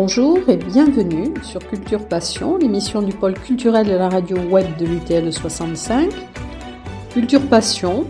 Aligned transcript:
Bonjour 0.00 0.48
et 0.48 0.56
bienvenue 0.56 1.34
sur 1.42 1.58
Culture 1.58 2.06
Passion, 2.06 2.56
l'émission 2.56 3.02
du 3.02 3.12
pôle 3.12 3.34
culturel 3.34 3.84
de 3.84 3.94
la 3.94 4.08
radio 4.08 4.36
web 4.36 4.64
de 4.78 4.86
l'UTL 4.86 5.32
65. 5.32 6.08
Culture 7.10 7.44
Passion 7.48 8.06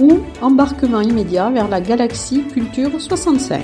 ou 0.00 0.20
embarquement 0.40 1.02
immédiat 1.02 1.50
vers 1.50 1.68
la 1.68 1.82
galaxie 1.82 2.44
Culture 2.44 2.98
65. 2.98 3.60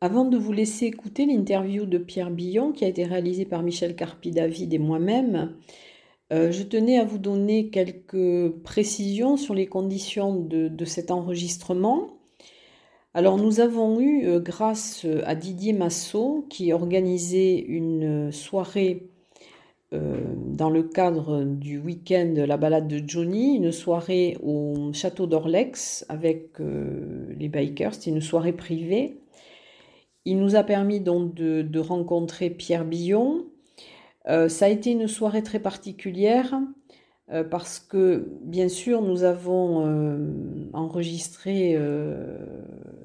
Avant 0.00 0.26
de 0.26 0.38
vous 0.38 0.52
laisser 0.52 0.86
écouter 0.86 1.26
l'interview 1.26 1.86
de 1.86 1.98
Pierre 1.98 2.30
Billon 2.30 2.70
qui 2.70 2.84
a 2.84 2.88
été 2.88 3.02
réalisée 3.02 3.46
par 3.46 3.64
Michel 3.64 3.96
Carpi-David 3.96 4.72
et 4.72 4.78
moi-même, 4.78 5.56
euh, 6.32 6.50
je 6.50 6.62
tenais 6.62 6.98
à 6.98 7.04
vous 7.04 7.18
donner 7.18 7.68
quelques 7.68 8.48
précisions 8.64 9.36
sur 9.36 9.54
les 9.54 9.66
conditions 9.66 10.34
de, 10.34 10.84
cet 10.86 11.10
enregistrement. 11.10 12.16
Alors 13.12 13.36
nous 13.36 13.60
avons 13.60 14.00
eu, 14.00 14.26
euh, 14.26 14.40
grâce 14.40 15.06
à 15.24 15.34
Didier 15.34 15.74
Massot, 15.74 16.46
qui 16.48 16.72
organisait 16.72 17.58
une 17.58 18.32
soirée 18.32 19.10
euh, 19.92 20.22
dans 20.46 20.70
le 20.70 20.82
cadre 20.82 21.44
du 21.44 21.78
week-end 21.78 22.32
La 22.34 22.56
balade 22.56 22.88
de 22.88 23.02
Johnny, 23.06 23.56
une 23.56 23.70
soirée 23.70 24.38
au 24.42 24.90
château 24.94 25.26
d'Orlex 25.26 26.06
avec 26.08 26.58
les 26.58 27.48
bikers, 27.48 27.92
c'était 27.92 28.10
une 28.10 28.22
soirée 28.22 28.54
privée. 28.54 29.18
Il 30.24 30.38
nous 30.38 30.56
a 30.56 30.62
permis 30.62 31.00
donc 31.00 31.34
de 31.34 31.78
rencontrer 31.78 32.48
Pierre 32.48 32.86
Billon, 32.86 33.44
euh, 34.28 34.48
ça 34.48 34.66
a 34.66 34.68
été 34.68 34.92
une 34.92 35.08
soirée 35.08 35.42
très 35.42 35.58
particulière 35.58 36.54
euh, 37.30 37.44
parce 37.44 37.78
que, 37.78 38.28
bien 38.42 38.68
sûr, 38.68 39.02
nous 39.02 39.24
avons 39.24 39.86
euh, 39.86 40.16
enregistré 40.72 41.78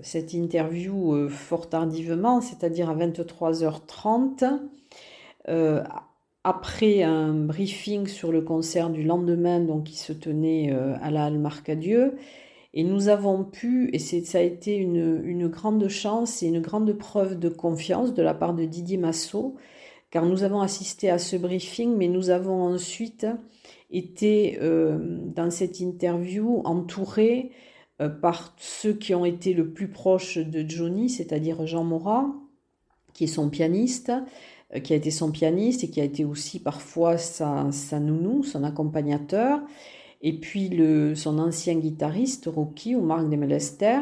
cette 0.02 0.34
interview 0.34 1.28
fort 1.30 1.70
tardivement, 1.70 2.42
c'est-à-dire 2.42 2.90
à 2.90 2.96
23h30, 2.96 4.60
après 6.44 7.04
un 7.04 7.34
briefing 7.34 8.08
sur 8.08 8.32
le 8.32 8.42
concert 8.42 8.90
du 8.90 9.04
lendemain, 9.04 9.60
donc 9.60 9.86
qui 9.86 9.98
se 9.98 10.14
tenait 10.14 10.72
à 11.02 11.12
la 11.12 11.26
Halle 11.26 11.40
Marcadieu. 11.40 12.16
Et 12.74 12.84
nous 12.84 13.08
avons 13.08 13.44
pu, 13.44 13.90
et 13.92 14.00
ça 14.00 14.38
a 14.38 14.42
été 14.42 14.76
une, 14.76 15.22
une, 15.26 15.48
grande 15.48 15.88
chance 15.88 16.44
et 16.44 16.48
une 16.48 16.62
grande 16.62 16.94
preuve 16.94 17.40
de 17.40 17.50
confiance 17.50 18.14
de 18.14 18.22
la 18.22 18.34
part 18.34 18.54
de 18.54 18.66
Didier 18.66 18.98
Massot, 18.98 19.56
car 20.10 20.26
nous 20.26 20.44
avons 20.44 20.62
assisté 20.62 21.10
à 21.10 21.20
ce 21.20 21.36
briefing, 21.36 21.96
mais 21.96 22.08
nous 22.08 22.30
avons 22.30 22.64
ensuite 22.64 23.28
été 23.92 24.60
euh, 24.62 24.98
dans 25.00 25.52
cette 25.52 25.80
interview 25.80 26.62
entourés 26.66 27.52
euh, 28.02 28.10
par 28.10 28.54
ceux 28.58 28.94
qui 28.94 29.16
ont 29.16 29.26
été 29.26 29.54
le 29.54 29.72
plus 29.72 29.90
proches 29.90 30.38
de 30.38 30.68
Johnny, 30.68 31.10
c'est-à-dire 31.10 31.66
Jean 31.66 31.84
Morat, 31.84 32.28
qui 33.14 33.26
est 33.26 33.28
son 33.28 33.50
pianiste, 33.50 34.12
euh, 34.76 34.80
qui 34.80 34.94
a 34.94 34.96
été 34.96 35.12
son 35.12 35.32
pianiste 35.32 35.84
et 35.84 35.90
qui 35.90 36.02
a 36.02 36.04
été 36.04 36.26
aussi 36.26 36.60
parfois 36.60 37.18
sa, 37.18 37.70
nounou, 38.00 38.44
son 38.44 38.64
accompagnateur, 38.64 39.62
et 40.22 40.34
puis 40.34 40.72
son 41.16 41.38
ancien 41.38 41.76
guitariste, 41.76 42.50
Rocky, 42.52 42.96
ou 42.96 43.02
Marc 43.02 43.30
Demelester, 43.30 44.00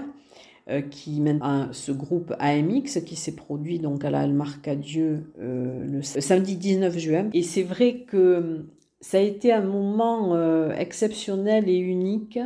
qui 0.90 1.22
mène 1.22 1.42
à 1.42 1.70
ce 1.72 1.92
groupe 1.92 2.34
AMX 2.40 3.02
qui 3.06 3.16
s'est 3.16 3.36
produit 3.36 3.80
donc 3.80 4.04
à 4.04 4.10
la 4.10 4.22
Almarcadieu 4.22 5.32
euh, 5.40 5.86
le 5.86 6.02
samedi 6.02 6.56
19 6.56 6.98
juin. 6.98 7.30
Et 7.34 7.44
c'est 7.44 7.64
vrai 7.64 8.06
que 8.08 8.66
ça 9.00 9.18
a 9.18 9.22
été 9.22 9.54
un 9.54 9.62
moment 9.62 10.36
euh, 10.36 10.72
exceptionnel 10.72 11.70
et 11.70 11.78
unique 11.78 12.40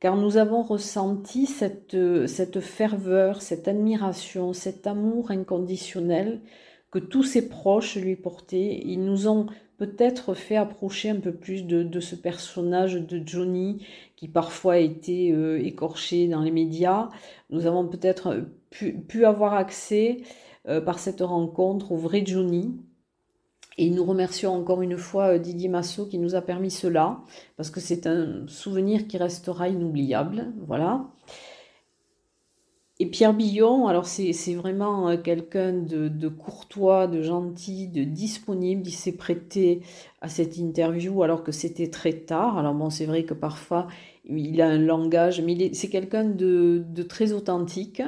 car 0.00 0.16
nous 0.16 0.36
avons 0.36 0.62
ressenti 0.62 1.46
cette, 1.46 1.96
cette 2.26 2.58
ferveur, 2.58 3.40
cette 3.40 3.68
admiration, 3.68 4.52
cet 4.52 4.88
amour 4.88 5.30
inconditionnel 5.30 6.40
que 6.90 6.98
tous 6.98 7.22
ses 7.22 7.48
proches 7.48 7.96
lui 7.96 8.16
portaient. 8.16 8.80
Ils 8.84 9.04
nous 9.04 9.28
ont 9.28 9.46
peut-être 9.82 10.34
fait 10.34 10.54
approcher 10.54 11.10
un 11.10 11.18
peu 11.18 11.32
plus 11.32 11.66
de, 11.66 11.98
ce 11.98 12.14
personnage 12.14 12.94
de 12.94 13.20
Johnny 13.26 13.84
qui 14.14 14.28
parfois 14.28 14.74
a 14.74 14.78
été 14.78 15.32
euh, 15.32 15.58
écorché 15.60 16.28
dans 16.28 16.42
les 16.42 16.52
médias. 16.52 17.08
Nous 17.50 17.66
avons 17.66 17.88
peut-être 17.88 18.46
pu, 18.70 19.24
avoir 19.24 19.54
accès 19.54 20.18
euh, 20.68 20.80
par 20.80 21.00
cette 21.00 21.20
rencontre 21.20 21.90
au 21.90 21.96
vrai 21.96 22.22
Johnny. 22.24 22.76
Et 23.76 23.90
nous 23.90 24.04
remercions 24.04 24.54
encore 24.54 24.82
une 24.82 24.98
fois 24.98 25.34
euh, 25.34 25.38
Didier 25.38 25.68
Massot 25.68 26.06
qui 26.06 26.18
nous 26.18 26.36
a 26.36 26.42
permis 26.42 26.70
cela, 26.70 27.20
parce 27.56 27.70
que 27.70 27.80
c'est 27.80 28.06
un 28.06 28.46
souvenir 28.46 29.08
qui 29.08 29.18
restera 29.18 29.68
inoubliable. 29.68 30.52
Voilà. 30.68 31.06
Et 33.02 33.06
Pierre 33.06 33.34
Billon, 33.34 33.88
alors 33.88 34.06
c'est 34.06 34.54
vraiment 34.54 35.08
euh, 35.08 35.16
quelqu'un 35.16 35.72
de, 35.72 36.28
courtois, 36.28 37.08
de 37.08 37.20
gentil, 37.20 37.88
de 37.88 38.04
disponible. 38.04 38.82
Il 38.86 38.92
s'est 38.92 39.16
prêté 39.16 39.80
à 40.20 40.28
cette 40.28 40.56
interview 40.56 41.24
alors 41.24 41.42
que 41.42 41.50
c'était 41.50 41.90
très 41.90 42.12
tard. 42.12 42.58
Alors 42.58 42.74
bon, 42.74 42.90
c'est 42.90 43.06
vrai 43.06 43.24
que 43.24 43.34
parfois 43.34 43.88
il 44.24 44.62
a 44.62 44.68
un 44.68 44.78
langage, 44.78 45.40
mais 45.40 45.74
c'est 45.74 45.88
quelqu'un 45.88 46.22
de, 46.22 46.84
très 47.08 47.32
authentique. 47.32 48.02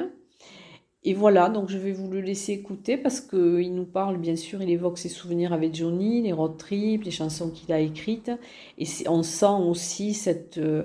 Et 1.03 1.13
voilà, 1.13 1.49
donc 1.49 1.69
je 1.69 1.77
vais 1.77 1.91
vous 1.91 2.09
le 2.09 2.21
laisser 2.21 2.53
écouter 2.53 2.95
parce 2.95 3.19
qu'il 3.19 3.75
nous 3.75 3.85
parle, 3.85 4.17
bien 4.17 4.37
sûr, 4.37 4.61
il 4.61 4.69
évoque 4.69 4.97
ses 4.97 5.09
souvenirs 5.09 5.51
avec 5.51 5.75
Johnny, 5.75 6.21
les 6.21 6.31
road 6.31 6.55
trips, 6.55 7.03
les 7.03 7.11
chansons 7.11 7.49
qu'il 7.49 7.73
a 7.73 7.81
écrites. 7.81 8.31
Et 8.77 8.85
on 9.09 9.23
sent 9.23 9.61
aussi 9.67 10.13
cette, 10.13 10.57
euh, 10.57 10.83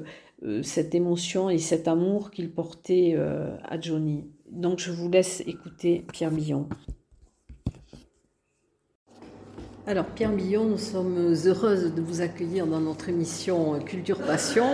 cette 0.63 0.95
émotion 0.95 1.51
et 1.51 1.59
cet 1.59 1.89
amour 1.89 2.31
qu'il 2.31 2.51
portait 2.51 3.15
euh, 3.17 3.57
à 3.65 3.81
Johnny. 3.81 4.25
Donc 4.51 4.79
je 4.79 4.91
vous 4.91 5.11
laisse 5.11 5.43
écouter 5.47 6.05
Pierre 6.13 6.31
Billon. 6.31 6.69
Alors 9.87 10.07
Pierre 10.07 10.33
Billon, 10.33 10.67
nous 10.67 10.79
sommes 10.79 11.35
heureuses 11.47 11.95
de 11.95 12.01
vous 12.01 12.21
accueillir 12.21 12.67
dans 12.67 12.81
notre 12.81 13.09
émission 13.09 13.79
Culture 13.81 14.19
Passion, 14.19 14.67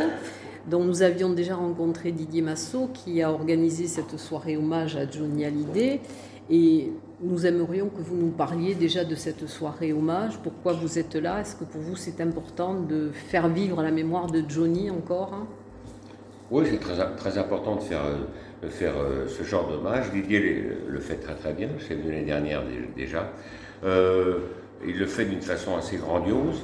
dont 0.68 0.84
nous 0.84 1.02
avions 1.02 1.32
déjà 1.32 1.56
rencontré 1.56 2.12
Didier 2.12 2.42
Massot 2.42 2.88
qui 2.92 3.22
a 3.22 3.32
organisé 3.32 3.86
cette 3.86 4.18
soirée 4.18 4.56
hommage 4.56 4.96
à 4.96 5.08
Johnny 5.08 5.44
Hallyday. 5.44 6.00
Et 6.50 6.92
nous 7.20 7.46
aimerions 7.46 7.88
que 7.88 8.02
vous 8.02 8.16
nous 8.16 8.30
parliez 8.30 8.74
déjà 8.74 9.04
de 9.04 9.14
cette 9.14 9.46
soirée 9.46 9.92
hommage. 9.92 10.38
Pourquoi 10.42 10.74
vous 10.74 10.98
êtes 10.98 11.14
là? 11.14 11.40
Est-ce 11.40 11.56
que 11.56 11.64
pour 11.64 11.80
vous 11.80 11.96
c'est 11.96 12.20
important 12.20 12.74
de 12.74 13.10
faire 13.12 13.48
vivre 13.48 13.82
la 13.82 13.90
mémoire 13.90 14.26
de 14.26 14.42
Johnny 14.46 14.90
encore 14.90 15.32
hein? 15.34 15.46
Oui, 16.50 16.64
c'est 16.70 16.78
très, 16.78 16.94
très 17.16 17.38
important 17.38 17.74
de 17.74 17.80
faire, 17.80 18.02
de 18.62 18.68
faire 18.68 18.92
euh, 18.96 19.26
ce 19.26 19.42
genre 19.42 19.68
d'hommage. 19.68 20.12
Didier 20.12 20.64
le 20.86 21.00
fait 21.00 21.16
très 21.16 21.34
très 21.34 21.52
bien, 21.52 21.68
c'est 21.80 21.94
venu 21.94 22.12
l'année 22.12 22.24
dernière 22.24 22.62
déjà. 22.96 23.32
Euh, 23.82 24.38
il 24.86 24.96
le 24.96 25.06
fait 25.06 25.24
d'une 25.24 25.40
façon 25.42 25.76
assez 25.76 25.96
grandiose. 25.96 26.62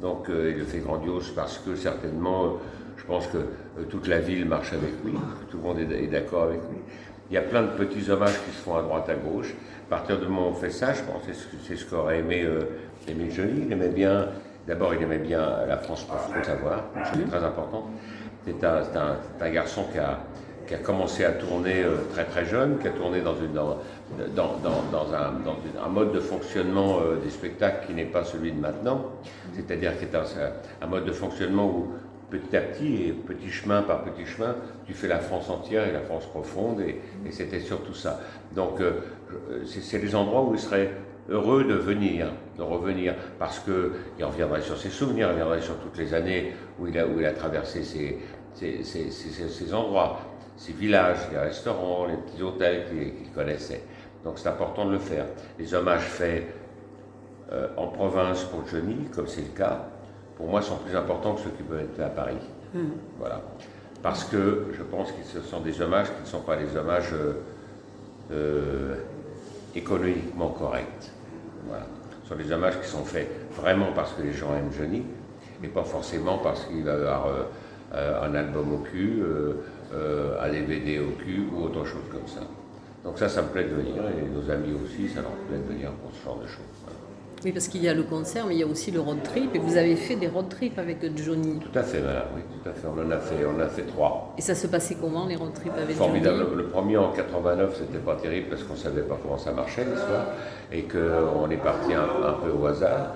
Donc 0.00 0.28
euh, 0.28 0.50
il 0.52 0.58
le 0.58 0.64
fait 0.64 0.80
grandiose 0.80 1.30
parce 1.36 1.58
que 1.58 1.76
certainement, 1.76 2.56
je 2.96 3.04
pense 3.04 3.28
que 3.28 3.84
toute 3.84 4.08
la 4.08 4.18
ville 4.18 4.46
marche 4.46 4.72
avec 4.72 4.92
lui, 5.04 5.12
tout 5.48 5.58
le 5.58 5.62
monde 5.62 5.78
est 5.78 6.08
d'accord 6.08 6.44
avec 6.44 6.60
lui. 6.70 6.78
Il 7.30 7.34
y 7.34 7.38
a 7.38 7.42
plein 7.42 7.62
de 7.62 7.68
petits 7.68 8.10
hommages 8.10 8.40
qui 8.44 8.50
se 8.50 8.62
font 8.62 8.76
à 8.76 8.82
droite, 8.82 9.08
à 9.08 9.14
gauche. 9.14 9.54
À 9.86 9.90
partir 9.90 10.18
du 10.18 10.26
moment 10.26 10.48
où 10.48 10.50
on 10.50 10.54
fait 10.54 10.70
ça, 10.70 10.92
je 10.92 11.02
pense 11.02 11.22
que 11.24 11.32
c'est 11.66 11.76
ce 11.76 11.84
qu'aurait 11.84 12.18
aimé, 12.18 12.42
euh, 12.44 12.62
aimé 13.06 13.28
Johnny. 13.30 13.62
Il 13.66 13.72
aimait 13.72 13.88
bien, 13.88 14.26
d'abord, 14.66 14.94
il 14.94 15.02
aimait 15.02 15.18
bien 15.18 15.64
la 15.66 15.76
France 15.76 16.02
pour 16.04 16.18
faut 16.18 16.42
savoir, 16.42 16.84
c'est 17.12 17.28
très 17.28 17.44
important. 17.44 17.88
C'est 18.44 18.64
un, 18.64 19.50
garçon 19.50 19.84
qui 19.92 19.98
a, 19.98 20.18
commencé 20.78 21.24
à 21.24 21.32
tourner 21.32 21.82
euh, 21.84 21.98
très 22.12 22.24
très 22.24 22.46
jeune, 22.46 22.78
qui 22.78 22.88
a 22.88 22.90
tourné 22.90 23.20
dans, 23.20 23.36
un, 25.84 25.88
mode 25.88 26.12
de 26.12 26.20
fonctionnement 26.20 26.98
euh, 27.00 27.16
des 27.22 27.30
spectacles 27.30 27.86
qui 27.86 27.94
n'est 27.94 28.06
pas 28.06 28.24
celui 28.24 28.50
de 28.50 28.60
maintenant. 28.60 29.04
C'est-à-dire 29.54 29.96
qui 29.98 30.04
est 30.04 30.16
un 30.82 30.86
mode 30.86 31.04
de 31.04 31.12
fonctionnement 31.12 31.66
où 31.66 31.92
petit 32.30 32.56
à 32.56 32.60
petit, 32.60 33.08
et 33.08 33.12
petit 33.12 33.50
chemin 33.50 33.82
par 33.82 34.04
petit 34.04 34.24
chemin, 34.24 34.54
tu 34.86 34.94
fais 34.94 35.08
la 35.08 35.18
France 35.18 35.50
entière 35.50 35.86
et 35.86 35.92
la 35.92 36.00
France 36.00 36.26
profonde, 36.26 36.80
et, 36.80 37.00
c'était 37.30 37.60
surtout 37.60 37.94
ça. 37.94 38.20
Donc, 38.54 38.80
euh, 38.80 39.00
c'est 39.64 39.98
les 39.98 40.14
endroits 40.14 40.42
où 40.42 40.54
il 40.54 40.60
serait 40.60 40.92
heureux 41.28 41.64
de 41.64 41.74
venir, 41.74 42.28
de 42.56 42.62
revenir, 42.62 43.14
parce 43.38 43.60
qu'il 43.60 44.24
reviendrait 44.24 44.62
sur 44.62 44.78
ses 44.78 44.90
souvenirs, 44.90 45.28
il 45.28 45.32
reviendrait 45.32 45.60
sur 45.60 45.78
toutes 45.78 45.98
les 45.98 46.14
années 46.14 46.52
où 46.78 46.86
il 46.86 46.98
a, 46.98 47.06
où 47.06 47.18
il 47.18 47.26
a 47.26 47.32
traversé 47.32 47.82
ces 47.82 49.74
endroits, 49.74 50.20
ces 50.56 50.72
villages, 50.72 51.18
les 51.32 51.38
restaurants, 51.38 52.06
les 52.06 52.16
petits 52.16 52.42
hôtels 52.42 52.86
qu'il 52.88 53.32
connaissait. 53.32 53.82
Donc, 54.24 54.38
c'est 54.38 54.48
important 54.48 54.84
de 54.86 54.92
le 54.92 54.98
faire. 54.98 55.24
Les 55.58 55.72
hommages 55.74 56.02
faits 56.02 56.44
euh, 57.52 57.68
en 57.76 57.88
province 57.88 58.44
pour 58.44 58.66
Johnny, 58.66 59.06
comme 59.14 59.26
c'est 59.26 59.40
le 59.40 59.56
cas, 59.56 59.88
pour 60.40 60.48
moi, 60.48 60.62
sont 60.62 60.76
plus 60.76 60.96
importants 60.96 61.34
que 61.34 61.42
ceux 61.42 61.50
qui 61.50 61.62
peuvent 61.62 61.80
être 61.80 62.00
à 62.00 62.08
Paris. 62.08 62.38
Hmm. 62.72 62.92
Voilà. 63.18 63.42
Parce 64.02 64.24
que 64.24 64.68
je 64.72 64.82
pense 64.82 65.12
que 65.12 65.22
ce 65.22 65.40
sont 65.42 65.60
des 65.60 65.82
hommages 65.82 66.06
qui 66.06 66.22
ne 66.22 66.26
sont 66.26 66.40
pas 66.40 66.56
des 66.56 66.74
hommages 66.78 67.12
euh, 67.12 67.34
euh, 68.32 68.94
économiquement 69.74 70.48
corrects. 70.48 71.12
Voilà. 71.68 71.84
Ce 72.22 72.30
sont 72.30 72.36
des 72.36 72.50
hommages 72.50 72.80
qui 72.80 72.88
sont 72.88 73.04
faits 73.04 73.28
vraiment 73.54 73.92
parce 73.94 74.14
que 74.14 74.22
les 74.22 74.32
gens 74.32 74.56
aiment 74.56 74.72
Johnny, 74.72 75.02
et 75.62 75.68
pas 75.68 75.84
forcément 75.84 76.38
parce 76.38 76.64
qu'il 76.64 76.84
va 76.84 76.92
y 76.92 76.94
avoir 76.94 77.26
un 77.92 78.34
album 78.34 78.72
au 78.72 78.78
cul, 78.78 79.22
un 79.92 80.48
DVD 80.48 81.00
au 81.00 81.10
cul 81.22 81.44
ou 81.52 81.64
autre 81.64 81.84
chose 81.84 82.04
comme 82.10 82.26
ça. 82.26 82.40
Donc 83.04 83.18
ça, 83.18 83.28
ça 83.28 83.42
me 83.42 83.48
plaît 83.48 83.64
de 83.64 83.74
venir, 83.74 83.96
et 83.96 84.28
nos 84.34 84.50
amis 84.50 84.74
aussi, 84.82 85.06
ça 85.08 85.20
leur 85.20 85.32
plaît 85.32 85.58
de 85.58 85.74
venir 85.74 85.90
pour 85.90 86.10
ce 86.14 86.24
genre 86.24 86.38
de 86.38 86.46
choses. 86.46 86.69
Oui, 87.44 87.52
parce 87.52 87.68
qu'il 87.68 87.82
y 87.82 87.88
a 87.88 87.94
le 87.94 88.02
concert, 88.02 88.44
mais 88.46 88.54
il 88.54 88.60
y 88.60 88.62
a 88.62 88.66
aussi 88.66 88.90
le 88.90 89.00
road 89.00 89.22
trip. 89.22 89.54
Et 89.54 89.58
vous 89.58 89.76
avez 89.76 89.96
fait 89.96 90.16
des 90.16 90.28
road 90.28 90.48
trips 90.50 90.78
avec 90.78 90.98
Johnny. 91.16 91.58
Tout 91.58 91.78
à 91.78 91.82
fait, 91.82 92.00
voilà, 92.00 92.26
oui, 92.36 92.42
tout 92.62 92.68
à 92.68 92.72
fait. 92.72 92.86
On 92.86 93.00
en 93.00 93.10
a 93.10 93.18
fait, 93.18 93.46
on 93.46 93.58
a 93.60 93.66
fait 93.66 93.82
trois. 93.82 94.34
Et 94.36 94.42
ça 94.42 94.54
se 94.54 94.66
passait 94.66 94.96
comment, 95.00 95.26
les 95.26 95.36
road 95.36 95.54
trips 95.54 95.72
avec 95.76 95.96
Formidable. 95.96 96.38
Johnny 96.38 96.56
Le 96.56 96.68
premier 96.68 96.96
en 96.98 97.10
89, 97.12 97.76
c'était 97.78 97.98
pas 97.98 98.16
terrible 98.16 98.48
parce 98.50 98.62
qu'on 98.64 98.76
savait 98.76 99.02
pas 99.02 99.18
comment 99.22 99.38
ça 99.38 99.52
marchait 99.52 99.84
l'histoire. 99.84 100.26
Et 100.70 100.82
qu'on 100.82 101.50
est 101.50 101.56
parti 101.56 101.94
un, 101.94 102.32
peu 102.44 102.50
au 102.50 102.66
hasard. 102.66 103.14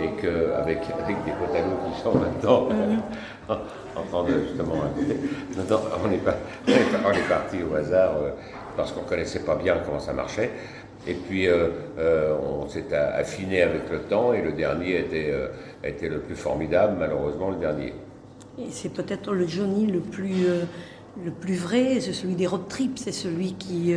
Et 0.00 0.08
qu'avec 0.20 0.78
avec 1.02 1.24
des 1.24 1.32
potes 1.32 1.94
qui 1.94 2.00
sont 2.00 2.14
maintenant 2.16 2.68
mhm. 2.68 3.02
en 3.96 4.02
train 4.02 4.30
de 4.30 4.40
justement. 4.40 4.74
on 6.04 6.12
est, 6.12 6.16
pas, 6.18 6.36
on 6.68 7.12
est 7.12 7.28
parti 7.28 7.58
au 7.68 7.74
hasard 7.74 8.12
euh, 8.22 8.30
parce 8.76 8.92
qu'on 8.92 9.02
connaissait 9.02 9.40
pas 9.40 9.56
bien 9.56 9.76
comment 9.84 10.00
ça 10.00 10.12
marchait. 10.12 10.50
Et 11.06 11.14
puis 11.14 11.46
euh, 11.46 11.68
euh, 11.98 12.34
on 12.40 12.68
s'est 12.68 12.94
affiné 12.94 13.62
avec 13.62 13.90
le 13.90 14.00
temps 14.00 14.32
et 14.32 14.40
le 14.40 14.52
dernier 14.52 15.00
était, 15.00 15.30
euh, 15.30 15.48
était 15.82 16.08
le 16.08 16.20
plus 16.20 16.36
formidable, 16.36 16.96
malheureusement 16.98 17.50
le 17.50 17.56
dernier. 17.56 17.92
Et 18.58 18.70
c'est 18.70 18.88
peut-être 18.88 19.32
le 19.32 19.46
Johnny 19.46 19.86
le 19.86 20.00
plus, 20.00 20.46
le 21.22 21.30
plus 21.30 21.56
vrai, 21.56 22.00
c'est 22.00 22.12
celui 22.12 22.36
des 22.36 22.46
road 22.46 22.68
trips, 22.68 22.98
c'est 22.98 23.12
celui 23.12 23.54
qui 23.54 23.92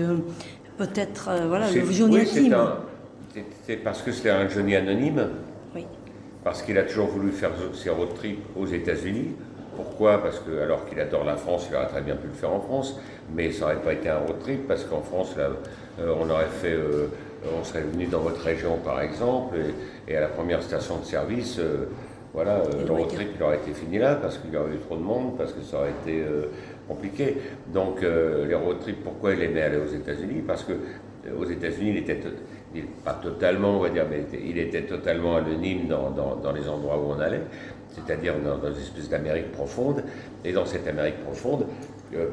peut-être, 0.78 1.30
voilà, 1.48 1.70
le 1.70 1.92
Johnny 1.92 2.18
oui, 2.18 3.44
C'est 3.68 3.78
parce 3.78 4.02
que 4.02 4.12
c'est 4.12 4.32
un 4.32 4.50
Johnny 4.50 4.76
anonyme. 4.76 5.30
Oui. 5.76 5.86
Parce 6.44 6.64
qu'il 6.64 6.78
a 6.80 6.84
toujours 6.84 7.08
voulu 7.08 7.32
faire 7.32 7.52
ses 7.74 7.92
road 7.92 8.16
trips 8.16 8.44
aux 8.56 8.66
États-Unis. 8.66 9.36
Pourquoi? 9.78 10.24
Parce 10.24 10.40
que, 10.40 10.60
alors 10.60 10.86
qu'il 10.90 11.00
adore 11.00 11.24
la 11.24 11.38
France, 11.38 11.68
il 11.70 11.76
aurait 11.76 11.88
très 11.88 12.02
bien 12.02 12.16
pu 12.16 12.26
le 12.28 12.34
faire 12.34 12.52
en 12.52 12.60
France, 12.60 13.00
mais 13.32 13.52
ça 13.52 13.66
n'aurait 13.66 13.82
pas 13.82 13.94
été 13.94 14.10
un 14.10 14.18
road 14.18 14.40
trip 14.40 14.68
parce 14.68 14.84
qu'en 14.84 15.02
France, 15.02 15.36
euh, 15.38 15.52
on 16.00 16.30
aurait 16.30 16.46
fait, 16.46 16.74
euh, 16.74 17.08
on 17.60 17.64
serait 17.64 17.82
venu 17.82 18.06
dans 18.06 18.20
votre 18.20 18.42
région 18.42 18.78
par 18.84 19.02
exemple, 19.02 19.56
et, 20.08 20.16
à 20.16 20.22
la 20.22 20.28
première 20.28 20.62
station 20.62 21.00
de 21.00 21.06
service, 21.06 21.60
euh, 21.60 21.90
voilà, 22.34 22.62
le 22.86 22.92
road 22.92 23.08
trip 23.08 23.30
il 23.36 23.44
aurait 23.44 23.58
été 23.58 23.74
fini 23.74 23.98
là 23.98 24.16
parce 24.16 24.38
qu'il 24.38 24.54
y 24.54 24.58
aurait 24.58 24.74
eu 24.74 24.80
trop 24.80 24.96
de 24.96 25.02
monde, 25.02 25.38
parce 25.38 25.54
que 25.54 25.62
ça 25.62 25.78
aurait 25.78 25.94
été 26.04 26.24
compliqué. 26.88 27.38
Donc 27.74 28.02
les 28.02 28.54
road 28.54 28.80
trips, 28.82 29.04
pourquoi 29.04 29.34
il 29.34 29.42
aimait 29.42 29.64
aller 29.64 29.78
aux 29.78 29.92
États-Unis? 29.92 30.44
Parce 30.46 30.64
que 30.64 30.74
aux 31.36 31.46
États-Unis, 31.46 31.92
il 31.92 31.98
était 31.98 32.20
pas 33.04 33.14
totalement, 33.14 33.78
on 33.78 33.80
va 33.80 33.90
dire, 33.90 34.06
mais 34.10 34.24
il 34.46 34.58
était 34.58 34.84
totalement 34.84 35.38
anonyme 35.38 35.88
dans, 35.88 36.12
dans, 36.12 36.52
les 36.52 36.68
endroits 36.68 36.98
où 36.98 37.12
on 37.12 37.20
allait, 37.20 37.42
c'est-à-dire 37.96 38.36
dans, 38.44 38.58
dans, 38.58 38.74
une 38.74 38.82
espèce 38.82 39.10
d'Amérique 39.10 39.52
profonde. 39.52 40.04
Et 40.46 40.52
dans 40.52 40.66
cette 40.66 40.88
Amérique 40.88 41.24
profonde, 41.24 41.66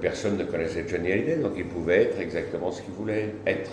personne 0.01 0.37
ne 0.37 0.45
connaissait 0.45 0.85
Johnny 0.89 1.13
Hallyday, 1.13 1.37
donc 1.37 1.53
il 1.57 1.67
pouvait 1.67 2.03
être 2.03 2.21
exactement 2.21 2.71
ce 2.71 2.83
qu'il 2.83 2.95
voulait 2.95 3.35
être. 3.47 3.71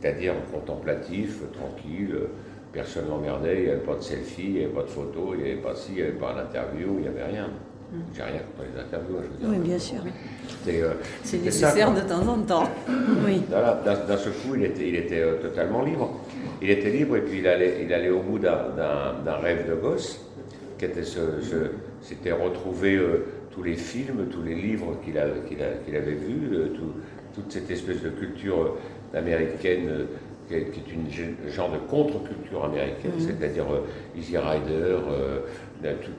C'est-à-dire 0.00 0.34
contemplatif, 0.52 1.40
tranquille, 1.52 2.16
personne 2.72 3.08
l'emmerdait, 3.08 3.56
il 3.56 3.64
n'y 3.64 3.70
avait 3.70 3.80
pas 3.80 3.94
de 3.94 4.02
selfie, 4.02 4.44
il 4.46 4.52
n'y 4.52 4.64
avait 4.64 4.72
pas 4.72 4.82
de 4.82 4.88
photo, 4.88 5.34
il 5.34 5.44
n'y 5.44 5.50
avait 5.50 5.60
pas 5.60 5.74
ci, 5.74 5.92
il 5.92 5.94
n'y 5.96 6.02
avait 6.02 6.12
pas 6.12 6.34
d'interview, 6.34 6.96
il 6.96 7.02
n'y 7.02 7.08
avait 7.08 7.24
rien. 7.24 7.48
Mm. 7.92 7.96
J'ai 8.14 8.22
rien 8.22 8.32
contre 8.32 8.68
les 8.72 8.80
interviews, 8.80 9.16
je 9.22 9.28
veux 9.28 9.38
dire. 9.38 9.48
Oui, 9.48 9.68
bien 9.68 9.78
sûr. 9.78 9.98
Euh, 10.68 10.94
c'est 11.22 11.42
nécessaire 11.42 11.92
de 11.94 12.00
temps 12.00 12.26
en 12.26 12.38
temps. 12.38 12.68
oui. 13.26 13.42
D'un 13.48 14.16
seul 14.16 14.32
coup, 14.32 14.56
il 14.56 14.64
était, 14.64 14.88
il 14.88 14.96
était 14.96 15.20
euh, 15.20 15.36
totalement 15.40 15.84
libre. 15.84 16.20
Il 16.60 16.70
était 16.70 16.90
libre 16.90 17.16
et 17.16 17.20
puis 17.20 17.38
il 17.38 17.46
allait, 17.46 17.82
il 17.84 17.92
allait 17.92 18.10
au 18.10 18.20
bout 18.20 18.38
d'un 18.38 19.36
rêve 19.42 19.68
de 19.68 19.74
gosse, 19.74 20.20
qui 20.78 20.86
était 20.86 21.02
ce, 21.02 21.20
c'était 22.00 22.32
retrouver 22.32 22.96
euh, 22.96 23.24
tous 23.54 23.62
les 23.62 23.76
films, 23.76 24.26
tous 24.30 24.42
les 24.42 24.54
livres 24.54 24.96
qu'il 25.04 25.16
avait 25.16 26.12
vus, 26.12 26.48
euh, 26.52 26.68
toute 27.34 27.52
cette 27.52 27.70
espèce 27.70 28.02
de 28.02 28.10
culture 28.10 28.76
euh, 29.14 29.18
américaine 29.18 29.88
euh, 29.88 30.06
qui 30.48 30.54
est 30.54 30.92
une 30.92 31.50
genre 31.50 31.70
de 31.70 31.78
contre-culture 31.78 32.64
américaine, 32.64 33.12
mhm. 33.16 33.20
c'est-à-dire 33.20 33.64
Easy 34.14 34.36
Rider, 34.36 34.98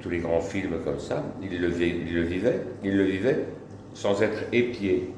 tous 0.02 0.10
les 0.10 0.18
grands 0.18 0.42
films 0.42 0.80
comme 0.84 0.98
ça. 0.98 1.24
Il 1.44 1.62
le, 1.62 1.68
vivait, 1.68 2.60
il 2.84 2.98
le 2.98 3.04
vivait 3.04 3.46
sans 3.94 4.24
être 4.24 4.46
épié. 4.52 5.12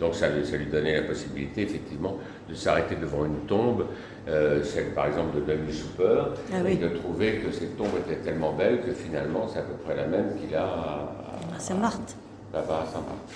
Donc 0.00 0.14
ça, 0.14 0.28
lui 0.30 0.66
donnait 0.72 1.02
la 1.02 1.06
possibilité, 1.06 1.62
effectivement, 1.62 2.16
de 2.48 2.54
s'arrêter 2.54 2.96
devant 2.96 3.26
une 3.26 3.40
tombe, 3.46 3.84
celle 4.26 4.94
par 4.94 5.06
exemple 5.06 5.36
de 5.36 5.40
Demi 5.40 5.72
Super, 5.72 6.28
ah 6.52 6.68
et 6.68 6.76
de 6.76 6.88
trouver 6.88 7.38
que 7.38 7.50
cette 7.50 7.76
tombe 7.76 7.90
était 8.06 8.20
tellement 8.20 8.52
belle 8.52 8.80
que 8.82 8.92
finalement 8.92 9.48
c'est 9.48 9.58
à 9.58 9.62
peu 9.62 9.74
près 9.84 9.96
la 9.96 10.06
même 10.06 10.36
qu'il 10.36 10.54
a 10.54 10.64
à, 10.64 11.58
Saint-Marthe. 11.58 12.16
Là-bas 12.52 12.82
à 12.82 12.86
Saint-Marthe. 12.86 13.32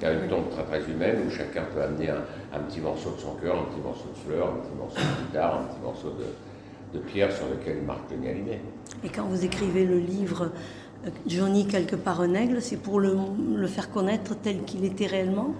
Il 0.00 0.04
y 0.04 0.06
a 0.06 0.12
une 0.12 0.28
tombe 0.28 0.48
très 0.50 0.62
très 0.64 0.90
humaine 0.90 1.18
où 1.26 1.30
chacun 1.30 1.64
peut 1.74 1.82
amener 1.82 2.08
un, 2.08 2.58
petit 2.60 2.80
morceau 2.80 3.10
de 3.10 3.20
son 3.20 3.34
cœur, 3.34 3.58
un 3.58 3.64
petit 3.64 3.80
morceau 3.82 4.08
de 4.14 4.30
fleur, 4.30 4.48
un 4.48 4.60
petit 4.60 4.76
morceau 4.78 4.98
de 4.98 5.26
guitare, 5.26 5.60
un 5.60 5.64
petit 5.64 5.80
morceau 5.82 6.08
de, 6.92 6.98
pierre 7.00 7.30
sur 7.30 7.46
lequel 7.46 7.82
marque 7.82 8.10
Johnny 8.10 8.28
Hallyday. 8.28 8.60
Et 9.04 9.08
quand 9.10 9.24
vous 9.24 9.44
écrivez 9.44 9.84
le 9.84 9.98
livre 9.98 10.50
euh, 11.06 11.10
Johnny 11.26 11.66
quelque 11.66 11.96
part 11.96 12.20
un 12.20 12.34
aigle, 12.34 12.60
c'est 12.60 12.78
pour 12.78 12.98
le, 12.98 13.16
faire 13.66 13.90
connaître 13.90 14.34
tel 14.36 14.62
qu'il 14.64 14.84
était 14.84 15.06
réellement? 15.06 15.54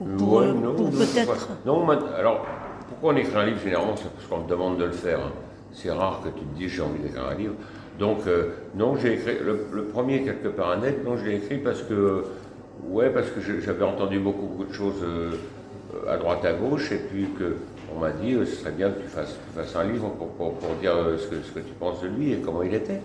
Ou 0.00 0.04
pour, 0.16 0.40
euh, 0.40 0.52
peut-être. 0.52 1.48
Non, 1.64 1.88
alors 1.88 2.44
pourquoi 2.88 3.12
on 3.12 3.16
écrit 3.16 3.36
un 3.36 3.46
livre 3.46 3.60
généralement 3.62 3.96
C'est 3.96 4.10
parce 4.10 4.26
qu'on 4.26 4.42
te 4.42 4.50
demande 4.50 4.78
de 4.78 4.84
le 4.84 4.92
faire. 4.92 5.20
Hein. 5.20 5.32
C'est 5.72 5.90
rare 5.90 6.22
que 6.24 6.28
tu 6.28 6.44
te 6.44 6.58
dises 6.58 6.72
j'ai 6.72 6.82
envie 6.82 7.00
d'écrire 7.00 7.28
un 7.28 7.34
livre. 7.34 7.54
Donc, 7.98 8.26
euh, 8.26 8.50
non, 8.74 8.96
j'ai 8.96 9.14
écrit 9.14 9.36
le, 9.44 9.84
premier 9.84 10.22
quelque 10.22 10.48
part 10.48 10.70
un 10.70 10.78
net, 10.78 11.04
non, 11.04 11.16
je 11.16 11.24
l'ai 11.24 11.36
écrit 11.36 11.58
parce 11.58 11.82
que, 11.82 12.24
ouais, 12.88 13.10
parce 13.10 13.28
que 13.30 13.40
j'avais 13.60 13.84
entendu 13.84 14.18
beaucoup, 14.18 14.46
beaucoup 14.46 14.64
de 14.64 14.72
choses 14.72 15.02
euh, 15.02 15.32
à 16.08 16.18
droite, 16.18 16.44
à 16.44 16.52
gauche, 16.52 16.92
et 16.92 16.98
puis 16.98 17.28
que 17.38 17.56
on 17.94 18.00
m'a 18.00 18.10
dit, 18.10 18.34
euh, 18.34 18.44
ce 18.44 18.56
serait 18.56 18.72
bien 18.72 18.90
que 18.90 19.00
tu 19.00 19.08
fasses, 19.08 19.38
un 19.76 19.84
livre 19.84 20.10
pour, 20.10 20.28
pour, 20.28 20.74
dire 20.80 20.92
ce 21.18 21.26
que, 21.26 21.36
ce, 21.42 21.52
que, 21.52 21.60
tu 21.60 21.72
penses 21.78 22.02
de 22.02 22.08
lui 22.08 22.32
et 22.32 22.36
comment 22.36 22.62
il 22.62 22.74
était. 22.74 23.00